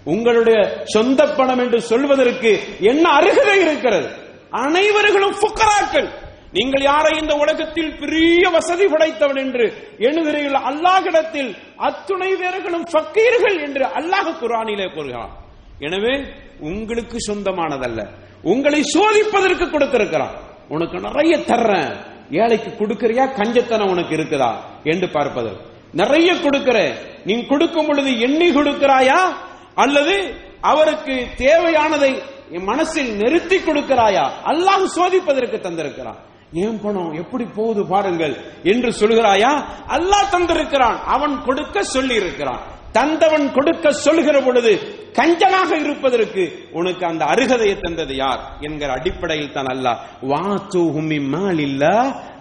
[0.04, 4.08] உங்களுடைய சொந்த பணம் என்று சொல்வதற்கு என்ன அருகதை இருக்கிறது?
[4.52, 6.10] அனைவர்களும் புக்கராக்கள்
[6.52, 9.66] நீங்கள் யாரை இந்த உலகத்தில் பெரிய வசதி படைத்தவன் என்று
[10.00, 15.34] எழுதுகிறீர்கள் அல்லாஹிடத்தில் அத்துணை வேர்களும் ஃபக்கீர்கள் என்று அல்லாஹ் குர்ஆனிலே கூறுகிறான்.
[15.80, 16.24] எனவே
[16.60, 18.08] உங்களுக்கு சொந்தமானதல்ல.
[18.42, 20.32] உங்களை சோதிப்பதற்கு கொடுத்திருக்கிறான்.
[20.70, 21.96] உனக்கு நிறைய தர்றேன்.
[22.32, 23.26] ஏழைக்கு கொடுக்கறியா?
[23.36, 24.56] கஞ்சத்தனம் உனக்கு இருக்குதா?
[24.84, 25.58] என்று பார்ப்பது.
[25.92, 29.34] நிறைய கொடுக்கிற நீ கொடுக்கும் பொழுது எண்ணி கொடுக்கிறாயா?
[29.76, 34.30] அல்லது அவருக்கு தேவையானதை என் மனசில் நிறுத்தி கொடுக்கிறாயா?
[34.46, 36.18] அல்லாஹ் சோதிப்பதற்கு தந்திருக்கிறான்.
[36.52, 37.14] ஏன் பணம்?
[37.14, 39.64] எப்படி போகுது பாருங்கள் என்று சொல்கிறாயா?
[39.88, 40.98] அல்லாஹ் தந்திருக்கிறான்.
[41.06, 42.60] அவன் கொடுக்க சொல்லி இருக்கிறான்
[42.92, 46.43] தந்தவன் கொடுக்க சொல்கிற பொழுது கஞ்சனாக இருப்பதற்கு
[46.73, 49.99] உனக்கு அந்த அருகதையை தந்தது யார் என்கிற அடிப்படையில் தான் அல்லாஹ்
[50.33, 51.97] வாத்துஹும் மிம்மாலில்லா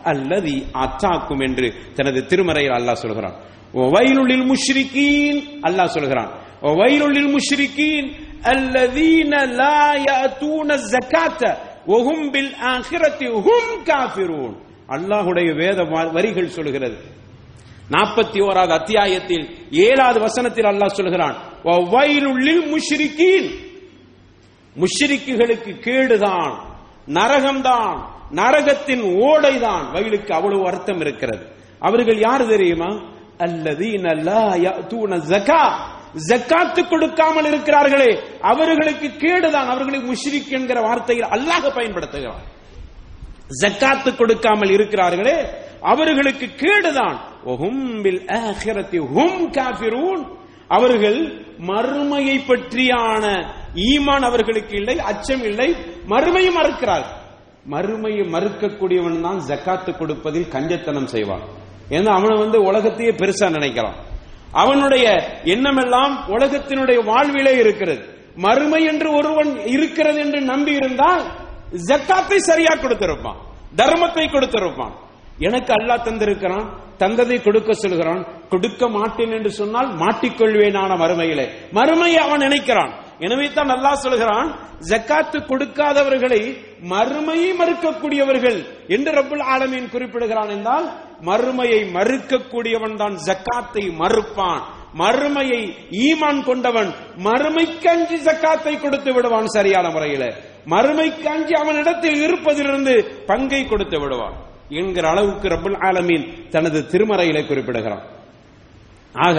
[0.06, 3.36] அல்லதி அத்தாக்கும் என்று தனது திருமறையில் அல்லாஹ் சொல்கிறான்
[3.94, 6.32] வயலுள்ளில் முஷ்ரிகீன் அல்லாஹ் சொல்கிறான்
[6.80, 8.10] வயலுள்ளில் முஷ்ரிகீன்
[8.58, 11.42] الذين لا يأتون الزكاة
[11.88, 14.52] وهم بالآخرة هم كافرون
[14.90, 16.98] அல்லாஹ்வுடைய வேத வ- வரிகள் சொல்கிறது
[17.91, 23.51] நாற்பத்தி ஓராவது அத்தியாயத்தில் ஏழாவது வசனத்தில் அல்லாஹ் சொல்கிறான் வயலுள்ளில் முஷ்ரிகீன்.
[24.77, 26.59] முஷ்ரிக்குகளுக்கு கேடுதான்
[27.07, 29.91] நரகம்தான் நரகத்தின் ஓடைதான்.
[29.93, 31.47] வயலுக்கு அவ்வளவு அர்த்தம் இருக்கிறது.
[31.79, 33.11] அவர்கள் யார் தெரியுமா?
[33.39, 34.55] அல்லது லா
[35.33, 35.79] ஜகா
[36.29, 39.69] ஜக்காத்து கொடுக்காமல் இருக்கிறார்களே அவர்களுக்கு கேடுதான்.
[39.75, 42.49] அவர்களை முஷ்ரிக் என்கிற வார்த்தையில் அல்லாஹ் பயன்படுத்துகிறார்
[43.63, 45.47] ஜக்காத்து கொடுக்காமல் இருக்கிறார்களே
[45.81, 47.19] அவர்களுக்கு கேடுதான்.
[49.51, 50.23] காஃபிரூன்.
[50.69, 51.19] அவர்கள்
[51.59, 53.25] மறுமையை பற்றியான
[53.75, 55.77] ஈமான் அவர்களுக்கு இல்லை அச்சம் இல்லை.
[56.09, 57.07] மறுமையை மறுக்கிறார்.
[57.71, 61.43] மறுமையை மறுக்கக்கூடியவன் தான் ஜக்காத்து கொடுப்பதில் கஞ்சத்தனம் செய்வான்.
[61.91, 63.95] ஏன்னா அவனை வந்து உலகத்தையே பெருசா நினைக்கிறான்.
[64.53, 65.07] அவனுடைய
[65.45, 68.03] எண்ணமெல்லாம் உலகத்தினுடைய வாழ்விலே இருக்கிறது.
[68.37, 71.23] மறுமை என்று ஒருவன் இருக்கிறது என்று நம்பி இருந்தால்
[71.89, 73.39] ஜக்காத்தை சரியா கொடுத்திருப்பான்.
[73.77, 74.95] தர்மத்தை கொடுத்திருப்பான்.
[75.39, 76.67] எனக்கு அல்லாஹ் தந்திருக்கிறான்
[77.03, 81.47] தந்ததை கொடுக்க சொல்கிறான் கொடுக்க மாட்டேன் என்று சொன்னால் மாட்டிக்கொள்வேனான மறுமையிலே.
[81.79, 82.93] மறுமையை அவன் நினைக்கிறான்.
[83.19, 84.49] எனவே தான் அல்லாஹ் சொல்கிறான்
[84.91, 86.41] ஜக்காத்து கொடுக்காதவர்களை
[86.93, 90.87] மறுமையை மறுக்கக்கூடியவர்கள் என்று ரப்புல் ஆலமீன் குறிப்பிடுகிறான் என்றால்
[91.29, 94.63] மறுமையை மறுக்கக்கூடியவன் தான் ஜக்காத்தை மறுப்பான்.
[95.03, 95.63] மறுமையை
[96.07, 96.91] ஈமான் கொண்டவன்
[97.27, 100.25] மறுமைக்கஞ்சி ஜக்காத்தை கொடுத்து விடுவான் சரியான முறையில.
[100.67, 102.95] மறுமைக்கஞ்சி அவனிடத்தில் இருப்பதிலிருந்து
[103.27, 104.37] பங்கை கொடுத்து விடுவான்.
[104.73, 108.05] என்கிற அளவுக்கு ரபுல் ஆலமீன் தனது திருமறையிலே குறிப்பிடுகிறான்
[109.21, 109.39] ஆக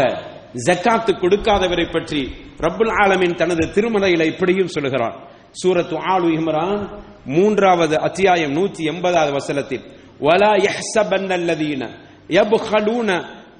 [0.65, 2.21] ஜக்காத்து கொடுக்காதவரை பற்றி
[2.59, 5.15] ரபுல் ஆலமீன் தனது திருமறையில இப்படியும் சொல்லுகிறான்
[5.61, 6.83] சூரத்து ஆலு இம்ரான்
[7.27, 9.83] மூன்றாவது அத்தியாயம் நூற்றி எண்பதாவது வசனத்தில்
[10.19, 11.83] வலா யஹ்சபன் அல்லதீன
[12.29, 13.09] யப்ஹலூன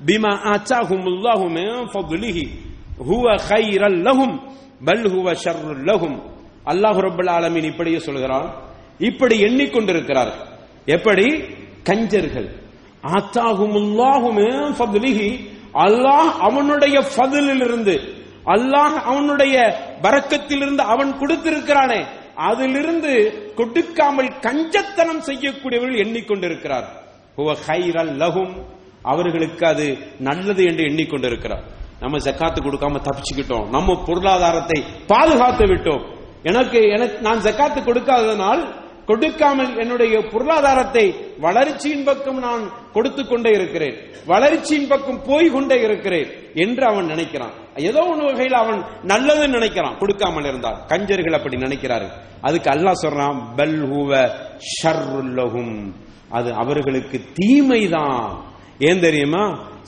[0.08, 2.50] பிமா ஆச்சாஹும் அல்லாஹு மின்
[3.10, 4.36] ஹுவ கைரல் லஹும்
[4.82, 6.18] பல் ஹுவ ஷர்ருல் லஹும்.
[6.66, 8.48] அல்லாஹ் ரப்பல் ஆலமீன் இப்படியே சொல்கிறான்
[9.00, 10.32] இப்படி எண்ணிக்கொண்டிருக்கிறார்
[10.88, 11.28] எப்படி?
[11.84, 12.50] கஞ்சர்கள்.
[13.16, 14.76] ஆத்தாகுமுல்லாஹு மின்
[15.86, 17.96] அல்லாஹ் அவனுடைய பதிலிலிருந்து
[18.46, 19.56] அல்லாஹ் அவனுடைய
[20.02, 22.02] வரக்கத்திலிருந்து அவன் கொடுத்திருக்கிறானே
[22.50, 23.14] அதிலிருந்து
[23.56, 26.88] கொடுக்காமல் கஞ்சத்தனம் செய்யக்கூடியவர்கள் எண்ணிக்கொண்டிருக்கிறார்.
[27.38, 28.54] ஹுவ கைரல் லஹும்.
[29.02, 31.64] அவர்களுக்கு அது நல்லது என்று எண்ணிக்கொண்டிருக்கிறார்.
[32.00, 33.66] நம்ம ஜக்காத்து கொடுக்காம தப்பிச்சுக்கிட்டோம்.
[33.70, 36.04] நம்ம பொருளாதாரத்தை பாதுகாத்து விட்டோம்.
[36.44, 38.64] எனக்கு எனக்கு நான் ஜக்காத்து கொடுக்காததனால்
[39.06, 43.96] கொடுக்காமல் என்னுடைய பொருளாதாரத்தை வளர்ச்சியின் பக்கம் நான் கொடுத்து கொண்டே இருக்கிறேன்.
[44.26, 47.52] வளர்ச்சியின் பக்கம் போய் கொண்டே இருக்கிறேன் என்று அவன் நினைக்கிறான்.
[47.76, 49.98] ஏதோ ஒன்று வகையில் அவன் நல்லது நினைக்கிறான்.
[49.98, 50.78] கொடுக்காமல் இருந்தால்.
[50.88, 52.14] கஞ்சர்கள் அப்படி நினைக்கிறார்கள்.
[52.42, 54.30] அதுக்கு அல்லாஹ் சொல்றான் பல் ஹூவ
[54.78, 55.94] ஷர்ருல்லகும்
[56.30, 58.30] அது அவர்களுக்கு தீமைதான்.
[58.80, 59.44] ஏன் தெரியுமா?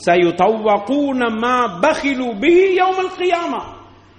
[0.05, 3.61] சயு தவ்வகூன மா பகிலு பிஹி யௌமல் கியாமா.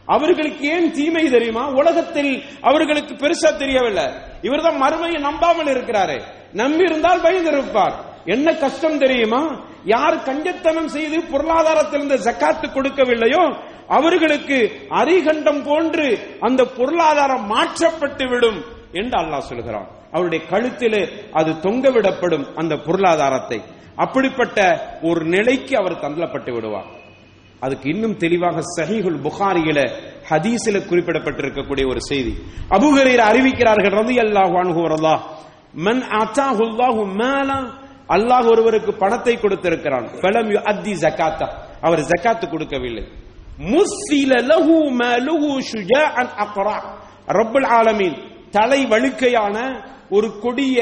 [0.07, 1.69] அவர்களுக்கு ஏன் தீமை தெரியுமா?
[1.69, 4.05] உலகத்தில் அவர்களுக்கு பெருசா தெரியவில்லை.
[4.42, 6.23] இவர்தான் மறுமையை நம்பாமல் இருக்கிறாரு.
[6.53, 7.92] நம்பி இருந்தால் பயந்திருப்பார்.
[8.25, 9.64] என்ன கஷ்டம் தெரியுமா?
[9.85, 13.57] யார் கஞ்சத்தனம் செய்து பொருளாதாரத்திலிருந்து ஜக்காத்து கொடுக்கவில்லையோ
[13.88, 19.88] அவர்களுக்கு அரிகண்டம் போன்று அந்த பொருளாதாரம் மாற்றப்பட்டு விடும் என்று அல்லாஹ் சொல்கிறான்.
[20.12, 23.62] அவருடைய கழுத்திலே அது தொங்கவிடப்படும் அந்த பொருளாதாரத்தை.
[23.97, 27.05] அப்படிப்பட்ட ஒரு நிலைக்கு அவர் தள்ளப்பட்டு விடுவார்.
[27.64, 29.79] அதுக்கு இன்னும் தெளிவாக சஹீஹுல் புகாரியில
[30.31, 32.33] ஹதீஸில குறிப்பிடப்பட்டிருக்கக்கூடிய ஒரு செய்தி.
[32.77, 35.14] அபுஹரீர் அறிவிக்கிறார்கள் ரதி அல்லாஹ் அனுகுவரல்லா
[35.87, 37.59] மன் அத்தாஹுல்லாஹு மேலா
[38.16, 40.07] அல்லாஹ் ஒருவருக்கு பணத்தை கொடுத்திருக்கிறான்.
[40.25, 41.47] பலம் யு அத்தி ஜகாத்தா
[41.87, 43.05] அவர் ஜக்காத்து கொடுக்கவில்லை.
[43.75, 46.79] முஸ்ஸில லஹு மாலுஹு ஷுஜாஅன் அக்ரா
[47.38, 48.16] ரப்பல் ஆலமீன்
[48.57, 49.57] தலை வழுக்கையான
[50.11, 50.79] ஒரு கொடிய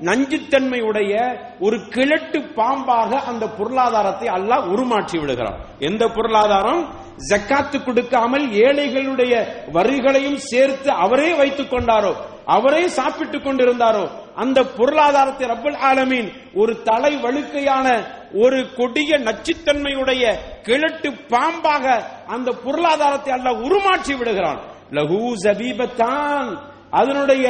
[0.00, 5.58] நஞ்சுத்தன்மை உடைய ஒரு கிழட்டு பாம்பாக அந்த பொருளாதாரத்தை அல்லாஹ் உருமாற்றி விடுகிறான்.
[5.78, 7.04] எந்த பொருளாதாரம்?
[7.28, 9.34] ஜக்காத்து கொடுக்காமல் ஏழைகளுடைய
[9.72, 18.06] வரிகளையும் சேர்த்து அவரே வைத்துக் கொண்டாரோ அவரே சாப்பிட்டுக் கொண்டிருந்தாரோ அந்த பொருளாதாரத்தை ரப்பல் ஆலமீன் ஒரு தலை வழுக்கையான
[18.34, 24.60] ஒரு கொடிய நச்சுத்தன்மையுடைய கிழட்டு பாம்பாக அந்த பொருளாதாரத்தை அல்ல உருமாற்றி விடுகிறான்.
[24.90, 26.58] லஹூ ஜபீபத்தான்.
[27.00, 27.46] அதனுடைய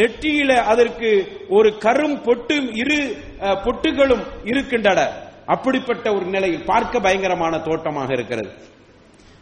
[0.00, 1.10] நெற்றியில அதற்கு
[1.56, 3.00] ஒரு கரும் பொட்டும் இரு
[3.64, 5.00] பொட்டுகளும் இருக்கின்றன.
[5.54, 8.50] அப்படிப்பட்ட ஒரு நிலையில் பார்க்க பயங்கரமான தோட்டமாக இருக்கிறது.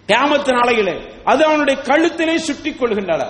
[0.09, 0.97] கேமத்து நாளையிலே
[1.31, 3.23] அது அவனுடைய கழுத்திலே சுட்டிக் கொள்கின்றன.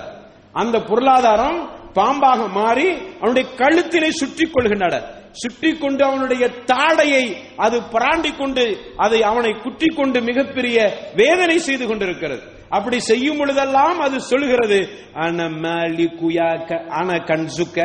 [0.61, 1.59] அந்த பொருளாதாரம்
[1.97, 2.89] பாம்பாக மாறி
[3.21, 4.95] அவனுடைய கழுத்திலே சுற்றி கொள்கின்றன.
[5.41, 7.23] சுற்றி கொண்டு அவனுடைய தாடையை
[7.65, 8.63] அது பிராண்டி கொண்டு
[9.05, 10.77] அதை அவனை குற்றி கொண்டு மிகப்பெரிய
[11.21, 12.43] வேதனை செய்து கொண்டிருக்கிறது.
[12.69, 16.29] அப்படி செய்யும் பொழுதெல்லாம் அது சொல்கிறது அன மாலிகு
[16.89, 17.79] அன கன்சுக்க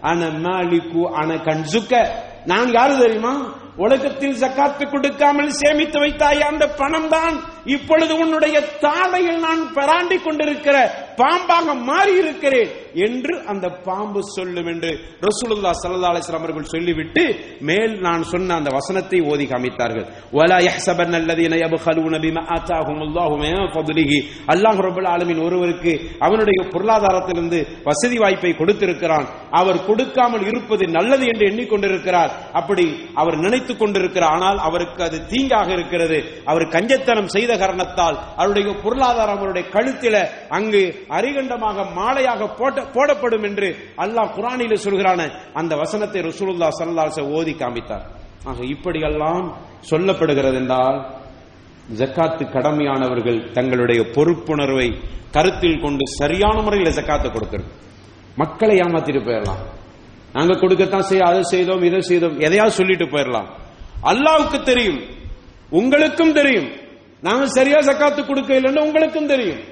[0.00, 2.08] அன மாலிகு அன கன்சுக்க.
[2.44, 3.56] நான் யாரு தெரியுமா?
[3.76, 11.74] உலகத்தில் சக்காத்து கொடுக்காமல் சேமித்து வைத்தாய் அந்த பணம் தான் இப்பொழுது உன்னுடைய தாடையில் நான் பராண்டி கொண்டிருக்கிற பாம்பாக
[11.90, 12.70] மாறி இருக்கிறேன்
[13.06, 14.90] என்று அந்த பாம்பு சொல்லும் என்று
[15.26, 17.24] ரசூலுல்லா சல்லா அலிஸ்லாம் அவர்கள் சொல்லிவிட்டு
[17.68, 20.06] மேல் நான் சொன்ன அந்த வசனத்தை ஓதி காமித்தார்கள்.
[20.38, 24.18] வலா யஹ்சபன் அல்லதீன யப்கலூன பிமா ஆதாஹுமுல்லாஹு மின் ஃபضலிஹி
[24.54, 25.92] அல்லாஹ் ரப்பல் ஆலமீன் ஒருவருக்கு
[26.26, 29.26] அவனுடைய பொருளாதாரத்திலிருந்து வசதி வாய்ப்பை கொடுத்திருக்கிறான்.
[29.60, 32.32] அவர் கொடுக்காமல் இருப்பது நல்லது என்று எண்ணிக்கொண்டிருக்கிறார்.
[32.60, 32.86] அப்படி
[33.20, 36.18] அவர் நினைத்துக் கொண்டிருக்கிறார் ஆனால் அவருக்கு அது தீங்காக இருக்கிறது.
[36.50, 40.16] அவர் கஞ்சத்தனம் செய்த காரணத்தால் அவருடைய பொருளாதாரம் அவருடைய கழுத்தில
[40.58, 40.82] அங்கு
[41.16, 43.68] அரிகண்டமாக மாலையாக போட்ட போடப்படும் என்று
[44.04, 45.20] அல்லாஹ் குரானில் சொல்கிறான.
[45.60, 48.04] அந்த வசனத்தை ரசூலுல்லாஹ் ஸல்லல்லாஹு ஓதி காமித்தார்.
[48.50, 49.46] ஆக இப்படியெல்லாம்
[49.90, 50.98] சொல்லப்படுகிறது என்றால்
[52.00, 54.88] ஜக்காத்து கடமையானவர்கள் தங்களுடைய பொறுப்புணர்வை
[55.36, 57.70] கருத்தில் கொண்டு சரியான முறையில் ஜக்காத்தை கொடுக்கணும்
[58.40, 59.62] மக்களை ஏமாத்திட்டு போயிடலாம்.
[60.34, 63.48] நாங்க கொடுக்கத்தான் செய்ய அதை செய்தோம் இதை செய்தோம் எதையாவது சொல்லிட்டு போயிடலாம்.
[64.10, 65.00] அல்லாவுக்கு தெரியும்.
[65.78, 66.68] உங்களுக்கும் தெரியும்.
[67.26, 69.62] நாங்க சரியா ஜக்காத்து கொடுக்க இல்லைன்னு உங்களுக்கும் தெரியும்.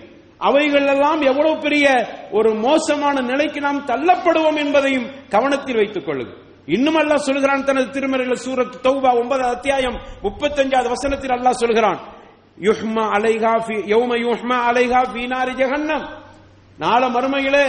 [0.41, 1.87] அவைகள் எல்லாம் எவ்வளவு பெரிய
[2.31, 8.77] ஒரு மோசமான நிலைக்கு நாம் தள்ளப்படுவோம் என்பதையும் கவனத்தில் வைத்துக் கொள்ளுங்கள் இன்னும் அல்லாஹ் சொல்கிறான் தனது திருமறையில் சூரத்
[8.87, 11.99] தௌபா ஒன்பது அத்தியாயம் முப்பத்தஞ்சாவது வசனத்தில் அல்லாஹ் சொல்கிறான்
[12.59, 13.53] யுஹ்மா அலைஹா
[13.95, 15.25] யௌம யுஹ்மா அலைஹா ஃபீ
[15.61, 16.07] ஜெகன்னம்
[16.79, 17.67] நாள மறுமையிலே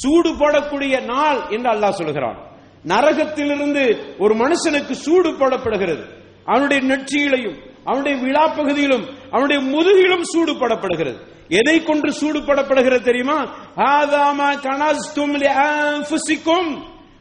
[0.00, 2.38] சூடு போடக்கூடிய நாள் என்று அல்லாஹ் சொல்கிறான்.
[2.84, 3.82] நரகத்திலிருந்து
[4.18, 6.04] ஒரு மனுஷனுக்கு சூடு போடப்படுகிறது.
[6.44, 11.16] அவனுடைய நெற்றியிலையும் அவனுடைய விழா பகுதியிலும் அவனுடைய முதுகிலும் சூடுபடப்படுகிறது.
[11.48, 13.54] எதை கொண்டு சூடுபடப்படுகிறது தெரியுமா?
[13.76, 14.58] ஆதாமா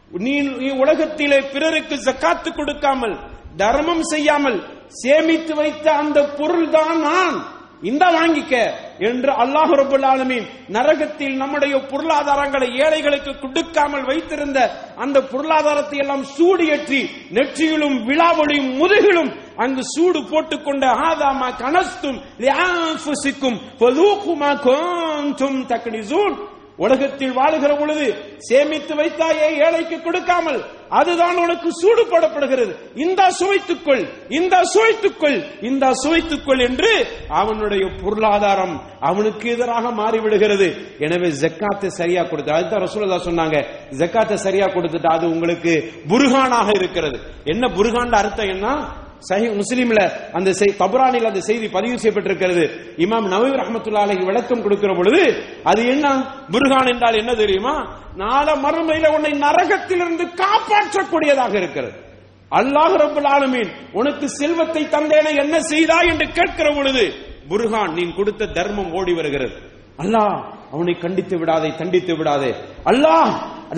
[0.10, 3.20] நீ நீ உலகத்திலே பிறருக்கு ஜக்காத்து கொடுக்காமல்
[3.58, 7.46] தர்மம் செய்யாமல் சேமித்து வைத்த அந்த பொருள் தான் நான்.
[7.82, 8.74] இந்த வாங்கிக்க.
[9.10, 14.60] என்று அல்லாஹ் ரபுல் ஆலமீன் நரகத்தில் நம்முடைய பொருளாதாரங்களை ஏழைகளுக்கு கொடுக்காமல் வைத்திருந்த
[15.06, 17.02] அந்த பொருளாதாரத்தை எல்லாம் சூடியற்றி
[17.38, 19.32] நெற்றியிலும் விழாவொளியும் முதுகிலும்
[19.64, 26.36] அங்கு சூடு போட்டுக்கொண்ட ஆதாமா கனஸ்தும் லிஅன்ஃபுசிக்கும் ஃபதூகுமா குன்தும் தக்னிசூன்.
[26.78, 28.06] உலகத்தில் வாழுகிற பொழுது
[28.38, 36.92] சேமித்து வைத்தாயே ஏழைக்கு கொடுக்காமல் அதுதான் உனக்கு சூடு போடப்படுகிறது இந்த சுவைத்துக்கொள் இந்த சுவைத்துக்கொள் இந்த சுவைத்துக்கொள் என்று
[37.30, 40.68] அவனுடைய பொருளாதாரம் அவனுக்கு எதிராக மாறிவிடுகிறது.
[41.00, 43.58] எனவே ஜக்காத்தை சரியா கொடுத்து அதுதான் ரசூலதா சொன்னாங்க
[43.92, 47.20] ஜக்காத்தை சரியா கொடுத்துட்டு அது உங்களுக்கு புருகானாக இருக்கிறது.
[47.46, 48.68] என்ன புருகான் அர்த்தம் என்ன?
[49.30, 50.02] சஹி முஸ்லீம்ல
[50.38, 52.64] அந்த தபுரானில் அந்த செய்தி பதிவு செய்யப்பட்டிருக்கிறது.
[53.06, 55.22] இமாம் நவீர் ரஹமத்துல்லா விளக்கம் கொடுக்கிற பொழுது
[55.72, 56.06] அது என்ன?
[56.54, 57.76] முருகான் என்றால் என்ன தெரியுமா?
[58.24, 61.96] நாள மறுமையில உன்னை நரகத்திலிருந்து காப்பாற்றக்கூடியதாக இருக்கிறது.
[62.52, 67.06] அல்லாஹ் ரபுல் ஆலமீன் உனக்கு செல்வத்தை தந்தேன என்ன செய்தாய் என்று கேட்கிற பொழுது
[67.52, 69.56] முருகான் நீ கொடுத்த தர்மம் ஓடி வருகிறது.
[70.04, 70.38] அல்லாஹ்
[70.74, 72.52] அவனை கண்டித்து விடாதே தண்டித்து விடாதே.
[72.92, 73.32] அல்லாஹ்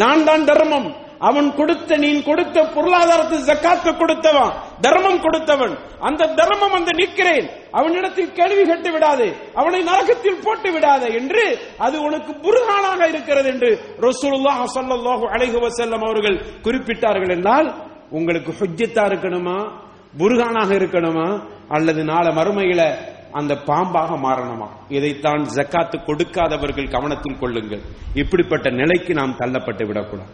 [0.03, 0.88] நான் தான் தர்மம்.
[1.19, 4.51] அவன் கொடுத்த நீ கொடுத்த பொருளாதாரத்தை ஜக்காத்து கொடுத்தவன்
[4.82, 5.78] தர்மம் கொடுத்தவன்.
[5.99, 7.49] அந்த தர்மம் அந்த நிற்கிறேன்.
[7.71, 9.36] அவனிடத்தில் கேள்வி கட்டு விடாதே.
[9.54, 16.45] அவனை நரகத்தில் போட்டு விடாதே என்று அது உனக்கு புருகானாக இருக்கிறது என்று ரசூலுல்லாஹ் ஸல்லல்லாஹு அலைஹி வஸல்லம் அவர்கள்
[16.63, 17.73] குறிப்பிட்டார்கள் என்றால்
[18.10, 19.71] உங்களுக்கு ஹுஜ்ஜத்தா இருக்கணுமா?
[20.17, 21.41] புருகானாக இருக்கணுமா?
[21.69, 22.95] அல்லது நாளை மறுமையில
[23.32, 24.67] அந்த பாம்பாக மாறணுமா?
[24.89, 27.82] இதைத்தான் ஜக்காத்து கொடுக்காதவர்கள் கவனத்தில் கொள்ளுங்கள்.
[28.13, 30.30] இப்படிப்பட்ட நிலைக்கு நாம் தள்ளப்பட்டு விடக்கூடாது.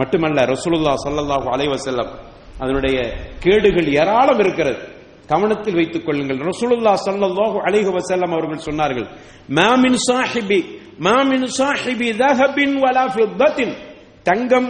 [0.00, 2.10] மட்டுமல்ல ரசூலுல்லா சல்லல்லாஹு அலைவசல்லம்
[2.62, 2.96] அதனுடைய
[3.44, 4.80] கேடுகள் ஏராளம் இருக்கிறது.
[5.32, 6.40] கவனத்தில் வைத்துக் கொள்ளுங்கள்.
[6.50, 9.06] ரசூலுல்லா சல்லல்லாஹு அலைஹி வஸல்லம் அவர்கள் சொன்னார்கள்
[9.58, 10.60] மாமின் சாஹிபி
[11.06, 13.74] மாமின் சாஹிபி தஹபின் வலா ஃபித்தத்தின்.
[14.28, 14.68] தங்கம்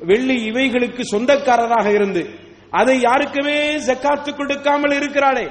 [0.00, 2.22] வெள்ளி இவைகளுக்கு சொந்தக்காரராக இருந்து
[2.80, 5.46] அதை யாருக்குமே ஜக்காத்து கொடுக்காமல் இருக்கிறாளே.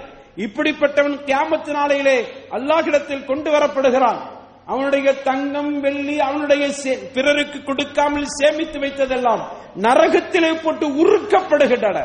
[0.46, 2.18] இப்படிப்பட்டவன் கியாமத்து நாளையிலே
[2.56, 4.20] அல்லாஹிடத்தில் கொண்டு வரப்படுகிறான்.
[4.68, 6.64] அவனுடைய தங்கம் வெள்ளி அவனுடைய
[7.14, 9.44] பிறருக்கு கொடுக்காமல் சேமித்து வைத்ததெல்லாம்
[9.82, 12.00] நரகத்திலே போட்டு உருக்கப்படுகின்றன.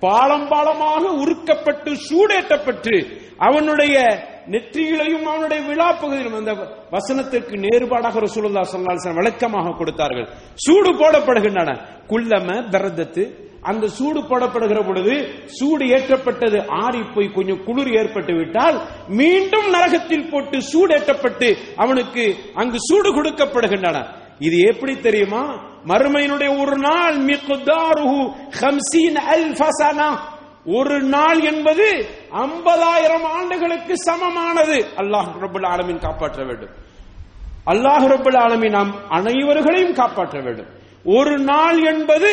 [0.00, 2.94] பாலம் பாலமாக உருக்கப்பட்டு சூடேற்றப்பட்டு
[3.38, 3.96] அவனுடைய
[4.50, 6.52] நெற்றியிலையும் அவனுடைய விழா பகுதியிலும் அந்த
[6.90, 10.28] வசனத்திற்கு நேர்பாடாக ரசூலுல்லா சொல்லாசன் விளக்கமாக கொடுத்தார்கள்.
[10.54, 11.70] சூடு போடப்படுகின்றன.
[12.08, 13.24] குள்ளம பரதத்து
[13.62, 20.58] அந்த சூடு போடப்படுகிற பொழுது சூடு ஏற்றப்பட்டது ஆறி போய் கொஞ்சம் குளிர் ஏற்பட்டு விட்டால் மீண்டும் நரகத்தில் போட்டு
[20.58, 24.06] சூடேற்றப்பட்டு அவனுக்கு அங்கு சூடு கொடுக்கப்படுகின்றன.
[24.38, 25.66] இது எப்படி தெரியுமா?
[25.86, 27.16] மறுமையினுடைய ஒரு நாள்
[29.34, 30.18] அல் ஃபசனா
[30.64, 34.84] ஒரு நாள் என்பது ஐம்பதாயிரம் ஆண்டுகளுக்கு சமமானது.
[34.96, 36.70] அல்லாஹ் ரபுல் ஆலமின் காப்பாற்ற வேண்டும்.
[37.66, 40.77] அல்லாஹ் ரபுல் ஆலமின் நாம் அனைவர்களையும் காப்பாற்ற வேண்டும்.
[41.16, 42.30] ஒரு நாள் என்பது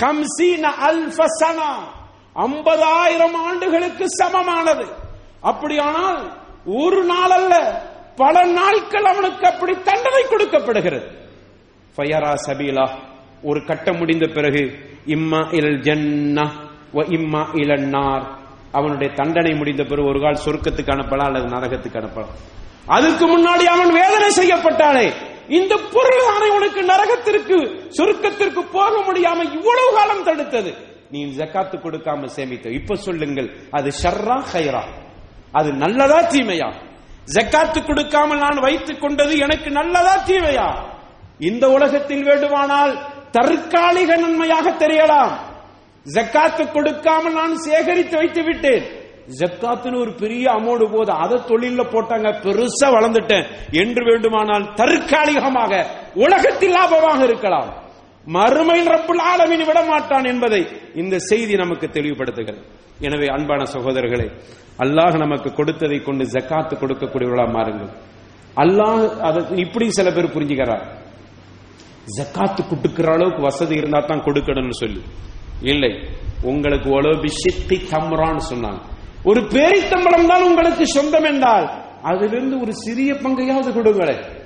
[0.00, 1.70] ஹம்சீன அல்ஃபசனா
[2.44, 4.86] ஐம்பதாயிரம் ஆண்டுகளுக்கு சமமானது.
[5.40, 6.20] அப்படியானால்
[6.82, 7.54] ஒரு நாள் அல்ல
[8.16, 11.06] பல நாட்கள் அவனுக்கு அப்படி தண்டனை கொடுக்கப்படுகிறது.
[11.96, 12.86] ஃபயரா சபீலா
[13.42, 14.62] ஒரு கட்டம் முடிந்த பிறகு
[15.06, 16.46] இம்மா இல் ஜன்னா
[16.96, 18.26] வ இம்மா இளநார்
[18.72, 22.34] அவனுடைய தண்டனை முடிந்த பிறகு ஒரு கால் சொர்க்கத்துக்கு அனுப்பலாம் அல்லது நரகத்துக்கு அனுப்பலாம்.
[22.96, 25.06] அதுக்கு முன்னாடி அவன் வேதனை செய்யப்பட்டானே.
[25.48, 27.58] இந்த பொருள் தானே உனக்கு நரகத்திற்கு
[27.98, 30.70] சொர்க்கத்திற்கு போக முடியாம இவ்வளவு காலம் தடுத்தது.
[31.10, 34.84] நீ ஜக்காத்து கொடுக்காம சேமித்த இப்ப சொல்லுங்கள் அது ஷர்ரா ஹைரா
[35.52, 36.68] அது நல்லதா தீமையா?
[37.26, 40.68] ஜக்காத்து கொடுக்காமல் நான் வைத்துக் கொண்டது எனக்கு நல்லதா தீமையா?
[41.38, 42.92] இந்த உலகத்தில் வேண்டுமானால்
[43.30, 45.32] தற்காலிக நன்மையாக தெரியலாம்.
[46.06, 48.97] ஜக்காத்து கொடுக்காமல் நான் சேகரித்து வைத்து விட்டேன்
[49.40, 53.46] ஜக்காத்துன்னு ஒரு பெரிய அமௌண்ட் போது அதை தொழில போட்டாங்க பெருசா வளர்ந்துட்டேன்.
[53.82, 55.72] என்று வேண்டுமானால் தற்காலிகமாக
[56.24, 57.70] உலகத்தில் லாபமாக இருக்கலாம்.
[58.36, 60.62] மறுமையில் ரப்புல் ஆலமீன் விட மாட்டான் என்பதை
[61.02, 62.62] இந்த செய்தி நமக்கு தெளிவுபடுத்துகிறது.
[63.06, 64.28] எனவே அன்பான சகோதரர்களே
[64.84, 67.92] அல்லாஹ் நமக்கு கொடுத்ததை கொண்டு ஜக்காத்து கொடுக்கக்கூடியவர்களா மாறுங்கள்.
[68.62, 70.84] அல்லாஹ் அதை இப்படி சில பேர் புரிஞ்சுக்கிறார்
[72.16, 75.02] ஜக்காத்து கொடுக்கிற அளவுக்கு வசதி இருந்தா தான் கொடுக்கணும்னு சொல்லி.
[75.72, 75.92] இல்லை
[76.50, 78.80] உங்களுக்கு ஒலோபி சித்தி தம்ரான்னு சொன்னாங்க.
[79.24, 81.70] ஒரு பேரித்தம்பளம் தான் உங்களுக்கு சொந்தம் என்றால்
[82.02, 84.36] அதிலிருந்து ஒரு சிறிய பங்கையாவது கொடுங்களேன்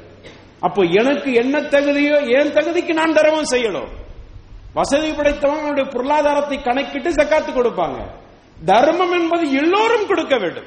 [0.60, 3.88] அப்போ எனக்கு என்ன தகுதியோ என் தகுதிக்கு நான் தர்மம் செய்யணும்?
[4.74, 7.98] வசதி படைத்தவங்களுடைய பொருளாதாரத்தை கணக்கிட்டு ஜக்காத்து கொடுப்பாங்க.
[8.64, 10.64] தர்மம் என்பது எல்லோரும் கொடுக்க வேண்டும்.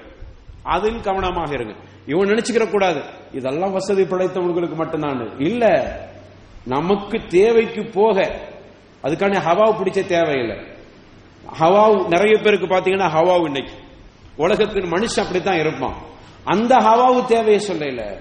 [0.64, 1.74] அதில் கவனமாக இருங்க.
[2.06, 3.04] இவன் நினைச்சுக்கிற கூடாது.
[3.32, 5.40] இதெல்லாம் வசதி படைத்தவங்களுக்கு மட்டும்தான்.
[5.40, 5.64] இல்ல
[6.66, 8.36] நமக்கு தேவைக்கு போக
[9.04, 10.58] அதுக்கான ஹவாவு பிடிச்ச தேவையில்லை.
[11.60, 13.74] ஹவாவ் நிறைய பேருக்கு பாத்தீங்கன்னா ஹவாவு இன்னைக்கு.
[14.38, 15.96] உலகத்தின் மனுஷன் அப்படித்தான் இருப்பான்.
[16.44, 18.20] அந்த ஹவாவு தேவையை சொல்லல.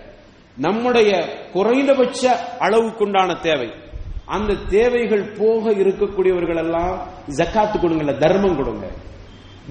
[0.56, 3.72] நம்முடைய குறைந்தபட்ச அளவுக்குண்டான தேவை.
[4.26, 7.06] அந்த தேவைகள் போக இருக்கக்கூடியவர்கள் எல்லாம்
[7.36, 8.86] ஜக்காத்து கொடுங்கல தர்மம் கொடுங்க.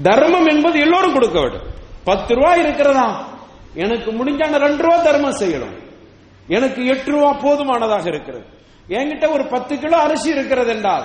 [0.02, 1.68] தர்மம் என்பது எல்லோரும் கொடுக்க வேண்டும்.
[2.04, 3.28] பத்து ரூபாய் இருக்கிறதா?
[3.74, 5.82] எனக்கு முடிஞ்சான ரெண்டு ரூபா தர்மம் செய்யணும்.
[6.48, 8.46] எனக்கு எட்டு ரூபா போதுமானதாக இருக்கிறது.
[8.90, 11.04] என்கிட்ட ஒரு பத்து கிலோ அரிசி இருக்கிறது என்றால்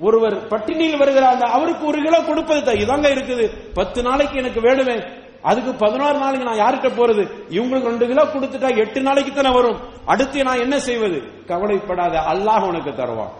[0.00, 3.50] ஒருவர் பட்டினியில் வருகிறாங்க அவருக்கு ஒரு கிலோ கொடுப்பது இதாங்க இருக்குது.
[3.74, 4.96] பத்து நாளைக்கு எனக்கு வேணுமே.
[5.42, 7.22] அதுக்கு பதினோரு நாளைக்கு நான் யார்கிட்ட போறது?
[7.50, 9.78] இவங்களுக்கு ரெண்டு கிலோ கொடுத்துட்டா எட்டு நாளைக்கு தானே வரும்.
[10.06, 11.22] அடுத்து நான் என்ன செய்வது?
[11.46, 13.32] கவலைப்படாத அல்லாஹ் உனக்கு தருவான்.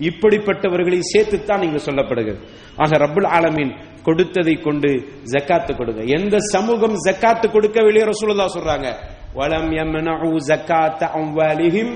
[0.00, 2.42] இப்படிப்பட்டவர்களை சேர்த்துத்தான் நீங்க சொல்லப்படுகிறது.
[2.76, 3.72] ஆக ரப்புல் ஆலமீன்
[4.02, 4.88] கொடுத்ததை கொண்டு
[5.32, 6.02] ஜக்காத்து கொடுங்க.
[6.04, 8.94] எந்த சமூகம் ஜக்காத்து கொடுக்கவில்லையோ ரசூலுல்லா சொல்றாங்க.
[9.34, 11.92] வலம் யம்னஉ ஜக்காத்த அம்வாலிஹிம்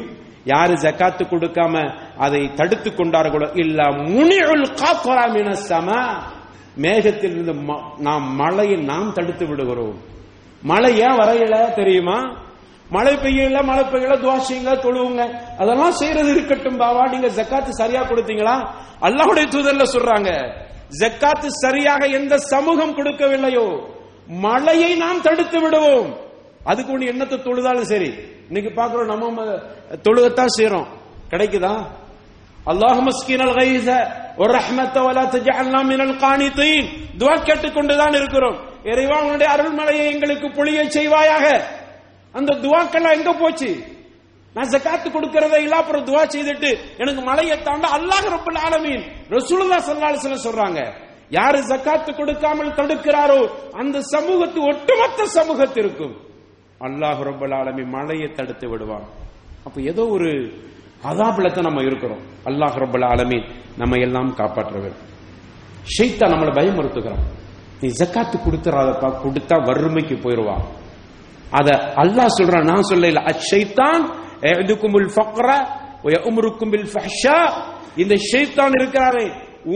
[0.47, 6.17] யாரு ஜக்காத்து கொடுக்காம அதை தடுத்து கொண்டார்களோ இல்ல முனிஉல் காஃபரா சம.
[6.77, 10.01] மேகத்தில் இருந்து ம- நாம் மழையை நாம் தடுத்து விடுகிறோம்.
[10.63, 12.37] மழை ஏன் வரையில தெரியுமா?
[12.91, 15.33] மழை பெய்யல மழை பெய்யல துவாசிங்க தொழுவுங்க.
[15.59, 17.09] அதெல்லாம் செய்யறது இருக்கட்டும் பாவா.
[17.09, 18.69] நீங்க ஜக்காத்து சரியா கொடுத்தீங்களா?
[19.01, 20.59] அல்லாவுடைய தூதர்ல சொல்றாங்க
[21.01, 23.83] ஜக்காத்து சரியாக எந்த சமூகம் கொடுக்கவில்லையோ
[24.27, 26.25] மழையை நாம் தடுத்து விடுவோம்.
[26.71, 28.11] அதுக்கு ஒண்ணு எண்ணத்தை தொழுதாலும் சரி.
[28.49, 29.45] இன்னைக்கு பாக்குறோம் நம்ம
[30.07, 30.89] தொழுகத்தான் செய்யறோம்
[31.33, 31.75] கிடைக்குதா?
[32.71, 33.89] அல்லாஹும் மஸ்கினல் கைஸ
[34.41, 36.89] ஒரு ரஹ்மத்த வலா தஜஅல்னா மினல் கானிதீன்.
[37.21, 38.57] துஆ கேட்டுக்கொண்டுதான் இருக்கிறோம்.
[38.93, 41.47] இறைவா உன்னுடைய அருள்மலையை எங்களுக்கு பொழிய செய்வாயாக.
[42.35, 43.71] அந்த துவாக்கெல்லாம் எங்க போச்சு?
[44.57, 46.71] நான் ஜக்காத்து கொடுக்கறதை இல்ல அப்புறம் துவா செய்துட்டு
[47.03, 49.03] எனக்கு மலையை தாண்ட அல்லாஹ் ரப்பல் ஆலமீன்
[49.37, 50.81] ரசூலுல்லாஹ் ஸல்லல்லாஹு அலைஹி வஸல்லம் சொல்றாங்க.
[51.39, 53.41] யாரு ஜக்காத்து கொடுக்காமல் தடுக்கிறாரோ
[53.81, 56.15] அந்த சமூகத்து ஒட்டுமொத்த சமூகத்திற்கும்.
[56.85, 59.07] அல்லாஹ் ரப்பல் ஆலமி மழையை தடுத்து விடுவான்.
[59.67, 60.31] அப்ப ஏதோ ஒரு
[61.11, 62.23] அதாபலத்தை நம்ம இருக்கிறோம்.
[62.49, 63.39] அல்லாஹ் ரப்பல் ஆலமி
[63.81, 65.05] நம்ம எல்லாம் காப்பாற்ற வேண்டும்
[65.97, 66.53] நம்மள நம்மளை
[67.81, 70.57] நீ ஜக்காத்து கொடுத்துறாதப்பா கொடுத்தா வறுமைக்கு போயிடுவா
[71.59, 71.69] அத
[72.03, 73.23] அல்லாஹ் சொல்றான் நான் சொல்லல.
[73.33, 74.05] அஷைத்தான்
[74.53, 75.59] எதுக்குமுல் ஃபக்ரா
[76.07, 77.39] வயமுருக்கும் பில் ஃபஹ்ஷா.
[78.03, 79.27] இந்த ஷைத்தான் இருக்கிறாரே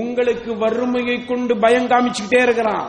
[0.00, 2.86] உங்களுக்கு வறுமையை கொண்டு பயம் காமிச்சுக்கிட்டே இருக்கிறான்.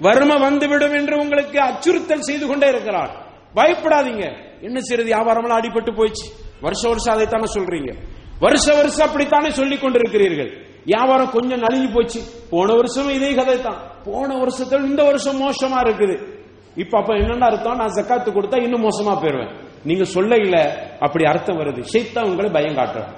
[0.00, 3.12] வறுமை வந்துவிடும் என்று உங்களுக்கு அச்சுறுத்தல் செய்து கொண்டே இருக்கிறான்.
[3.54, 4.48] பயப்படாதீங்க.
[4.60, 6.28] என்ன சிறு வியாபாரம்லாம் அடிபட்டு போயிடுச்சு.
[6.60, 7.94] வருஷ வருஷம் அதைத்தானே சொல்றீங்க.
[8.38, 10.66] வருஷ வருஷம் அப்படித்தானே சொல்லி கொண்டிருக்கிறீர்கள்.
[10.84, 12.20] வியாபாரம் கொஞ்சம் நலிஞ்சு போச்சு.
[12.50, 16.22] போன வருஷமும் இதே கதை தான் போன வருஷத்துல இந்த வருஷம் மோசமா இருக்குது.
[16.76, 17.76] இப்ப அப்ப என்னென்ன அர்த்தம்?
[17.76, 19.68] நான் ஜக்காத்து கொடுத்தா இன்னும் மோசமா போயிருவேன்.
[19.84, 20.86] நீங்க சொல்ல இல்ல.
[21.00, 21.84] அப்படி அர்த்தம் வருது.
[21.92, 23.16] ஷைத்தான் உங்களை பயம் காட்டுறான்.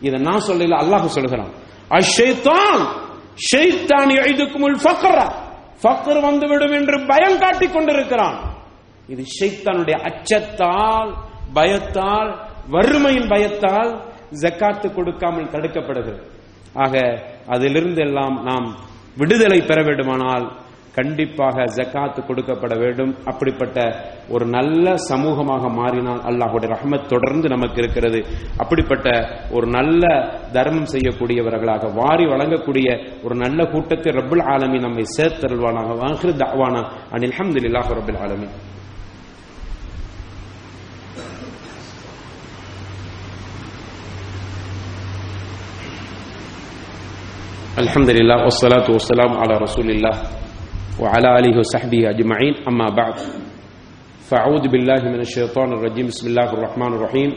[0.00, 1.50] இதை நான் சொல்லல அல்லாஹ் சொல்லுகிறான்.
[1.90, 3.04] அஷைத்தான்
[3.52, 5.30] ஷைத்தான் எழுதுக்குமுல் ஃபக்கர்
[5.82, 8.55] வந்து வந்துவிடும் என்று பயம் காட்டிக் கொண்டிருக்கிறான்.
[9.12, 11.10] இது ஷைத்தானுடைய அச்சத்தால்
[11.58, 12.30] பயத்தால்
[12.74, 13.92] வறுமையின் பயத்தால்
[14.42, 16.22] ஜக்காத்து கொடுக்காமல் தடுக்கப்படுகிறது.
[16.84, 16.94] ஆக
[17.54, 18.66] அதிலிருந்து எல்லாம் நாம்
[19.20, 20.46] விடுதலை பெற வேண்டுமானால்
[20.98, 23.12] கண்டிப்பாக ஜக்காத்து கொடுக்கப்பட வேண்டும்.
[23.30, 23.78] அப்படிப்பட்ட
[24.34, 28.20] ஒரு நல்ல சமூகமாக மாறினால் அல்லாஹுடைய ரஹமத் தொடர்ந்து நமக்கு இருக்கிறது.
[28.62, 29.08] அப்படிப்பட்ட
[29.56, 30.04] ஒரு நல்ல
[30.56, 32.88] தர்மம் செய்யக்கூடியவர்களாக வாரி வழங்கக்கூடிய
[33.26, 35.90] ஒரு நல்ல கூட்டத்தை ரபுல் ஆலமி நம்மை சேர்த்தருள்வானாக.
[36.02, 36.82] வாஹிரு தாவானா
[37.16, 38.48] அனில் அல்ஹம்துலில்லாஹி ரபுல் ஆலமி
[47.77, 50.15] الحمد لله والصلاة والسلام على رسول الله
[50.99, 53.15] وعلى آله وصحبه أجمعين أما بعد
[54.21, 57.29] فأعوذ بالله من الشيطان الرجيم بسم الله الرحمن الرحيم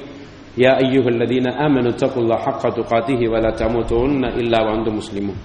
[0.57, 5.38] يا أيها الذين آمنوا اتقوا الله حق تقاته ولا تموتن إلا وأنتم مسلمون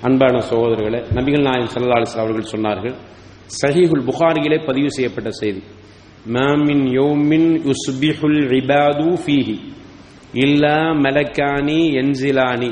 [0.00, 2.92] அன்பான சகோதரர்களே நபிகள் நாயகம் ஸல்லல்லாஹு அலைஹி வஸல்லம் அவர்கள் சொன்னார்கள்
[3.54, 5.60] சஹீஹுல் புகாரியிலே பதிவு செய்யப்பட்ட செய்தி
[6.36, 9.56] மாமின் யௌமின் யுஸ்பிஹுல் இபாது ஃபீஹி
[10.44, 12.70] இல்லா மலக்கானி என்சிலானி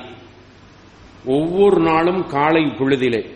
[1.26, 3.30] ஒவ்வொரு நாளும் காலை பொழுதிலே.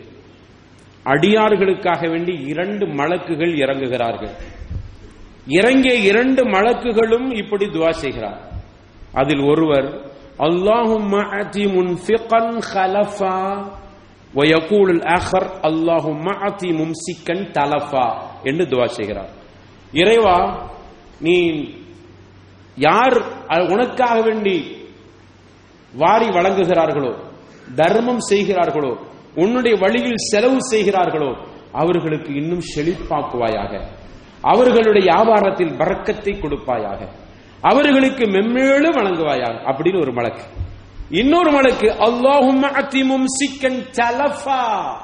[1.03, 4.31] அடியார்களுக்காக வேண்டி இரண்டு மலக்குகள் இறங்குகிறார்கள்.
[5.47, 8.51] இறங்கிய இரண்டு மலக்குகளும் இப்படி துவா செய்கிறார்.
[9.13, 11.07] அதில் ஒருவர் அல்லாஹும்
[18.43, 19.29] என்று துவா செய்கிறார்.
[19.91, 20.69] இறைவா
[21.19, 21.69] நீ
[22.75, 23.21] யார்
[23.69, 24.77] உனக்காக வேண்டி
[25.93, 27.24] வாரி வழங்குகிறார்களோ
[27.75, 28.97] தர்மம் செய்கிறார்களோ
[29.35, 31.35] உன்னுடைய வழியில் செலவு செய்கிறார்களோ
[31.71, 33.81] அவர்களுக்கு இன்னும் செழிப்பாக்குவாயாக.
[34.41, 37.07] அவர்களுடைய வியாபாரத்தில் பறக்கத்தை கொடுப்பாயாக.
[37.61, 39.55] அவர்களுக்கு மெம்மேலும் வழங்குவாயாக.
[39.65, 40.43] அப்படின்னு ஒரு மலக்கு.
[41.09, 44.95] இன்னொரு மலக்கு அல்லாஹும் சிக்கன் தலஃபா.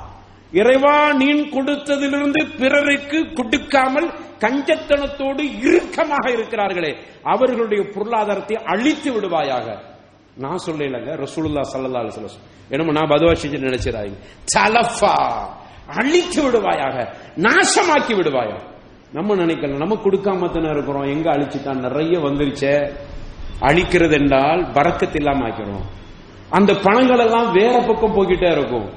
[0.51, 4.09] இறைவா நீ கொடுத்ததிலிருந்து பிறருக்கு கொடுக்காமல்
[4.39, 6.95] கஞ்சத்தனத்தோடு இறுக்கமாக இருக்கிறார்களே.
[7.24, 9.89] அவர்களுடைய பொருளாதாரத்தை அழித்து விடுவாயாக.
[10.38, 12.29] நான் சொல்லலங்க ரசூலுல்லா சல்லா அலிஸ்ல
[12.69, 14.13] என்னமோ நான் பதுவா செஞ்சு நினைச்சிடாங்க
[14.57, 15.49] சலஃபா
[15.88, 18.59] அழித்து விடுவாயாக நாசமாக்கி விடுவாயா?
[19.13, 21.03] நம்ம நினைக்கல நம்ம கொடுக்காம தானே இருக்கிறோம்.
[21.03, 22.93] எங்க அழிச்சுட்டான் நிறைய வந்துருச்சே.
[23.61, 25.82] அழிக்கிறது என்றால் பறக்கத்து இல்லாம ஆக்கிறோம்
[26.49, 28.89] அந்த பணங்கள் எல்லாம் வேற பக்கம் போய்கிட்டே இருக்கும்.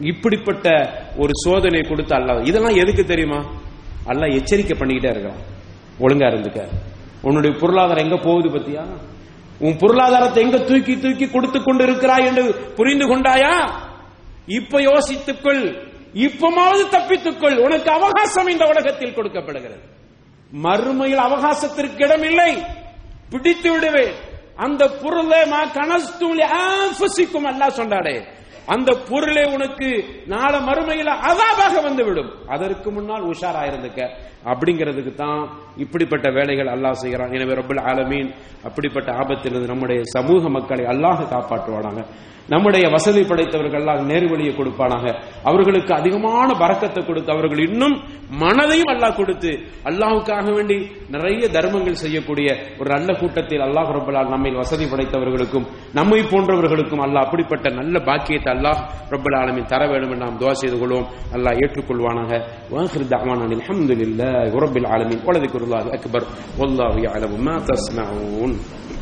[0.00, 3.44] இப்படிப்பட்ட ஒரு சோதனை கொடுத்து அல்ல இதெல்லாம் எதுக்கு தெரியுமா?
[4.06, 5.40] அல்ல எச்சரிக்கை பண்ணிக்கிட்டே இருக்கான்.
[6.00, 6.68] ஒழுங்கா இருந்துக்க.
[7.22, 8.86] உன்னுடைய பொருளாதாரம் எங்க போகுது பத்தியா?
[9.58, 13.70] உன் பொருளாதாரத்தை எங்க தூக்கி தூக்கி கொடுத்து கொண்டு இருக்கிறாய் என்று புரிந்து கொண்டாயா?
[14.46, 19.80] இப்ப யோசித்துக்கொள் இப்பமாவது தப்பித்துக்கொள் உனக்கு அவகாசம் இந்த உலகத்தில் கொடுக்கப்படுகிறது.
[20.62, 22.64] மறுமையில் அவகாசத்திற்கு இடமில்லை.
[23.30, 24.14] பிடித்து விடுவேன்.
[24.56, 28.24] அந்த பொருளை மா கனஸ்தூலி ஆஃபசிக்கும் அல்லா சொன்னாடே
[28.72, 29.88] அந்த பொருளே உனக்கு
[30.26, 32.30] நாள மறுமையில அதாபாக வந்துவிடும்.
[32.54, 34.00] அதற்கு முன்னால் உஷாரா இருந்துக்க
[34.52, 35.40] அப்படிங்கிறதுக்கு தான்
[35.76, 37.34] இப்படிப்பட்ட வேலைகள் அல்லாஹ் செய்கிறான்.
[37.36, 38.30] எனவே ரப்பல் ஆலமீன்
[38.68, 42.02] அப்படிப்பட்ட ஆபத்திலிருந்து நம்முடைய சமூக மக்களை அல்லாஹ் காப்பாற்றுவானாங்க
[42.48, 45.04] நம்முடைய வசதி படைத்தவர்கள் எல்லாம் நேர்வழியை கொடுப்பானாக.
[45.44, 47.96] அவர்களுக்கு அதிகமான பறக்கத்தை கொடுத்து அவர்கள் இன்னும்
[48.42, 49.50] மனதையும் அல்லாஹ் கொடுத்து
[49.88, 50.76] அல்லாஹுக்காக வேண்டி
[51.14, 52.48] நிறைய தர்மங்கள் செய்யக்கூடிய
[52.80, 55.66] ஒரு நல்ல கூட்டத்தில் அல்லாஹ் ரபுல்லால் நம்மை வசதி படைத்தவர்களுக்கும்
[55.98, 58.80] நம்மை போன்றவர்களுக்கும் அல்லாஹ் அப்படிப்பட்ட நல்ல பாக்கியத்தை அல்லாஹ்
[59.14, 61.08] ரபுல் ஆலமின் தர வேண்டும் என்று நாம் துவா செய்து கொள்வோம்.
[61.34, 62.32] அல்லாஹ் ஏற்றுக்கொள்வானாக.
[62.74, 65.22] வாஹிர் தஅவானா அல்ஹம்துலில்லாஹி ரப்பில் ஆலமீன்.
[65.26, 66.26] வலதிக்ருல்லாஹி அக்பர்.
[66.60, 67.54] வல்லாஹு யஅலமு மா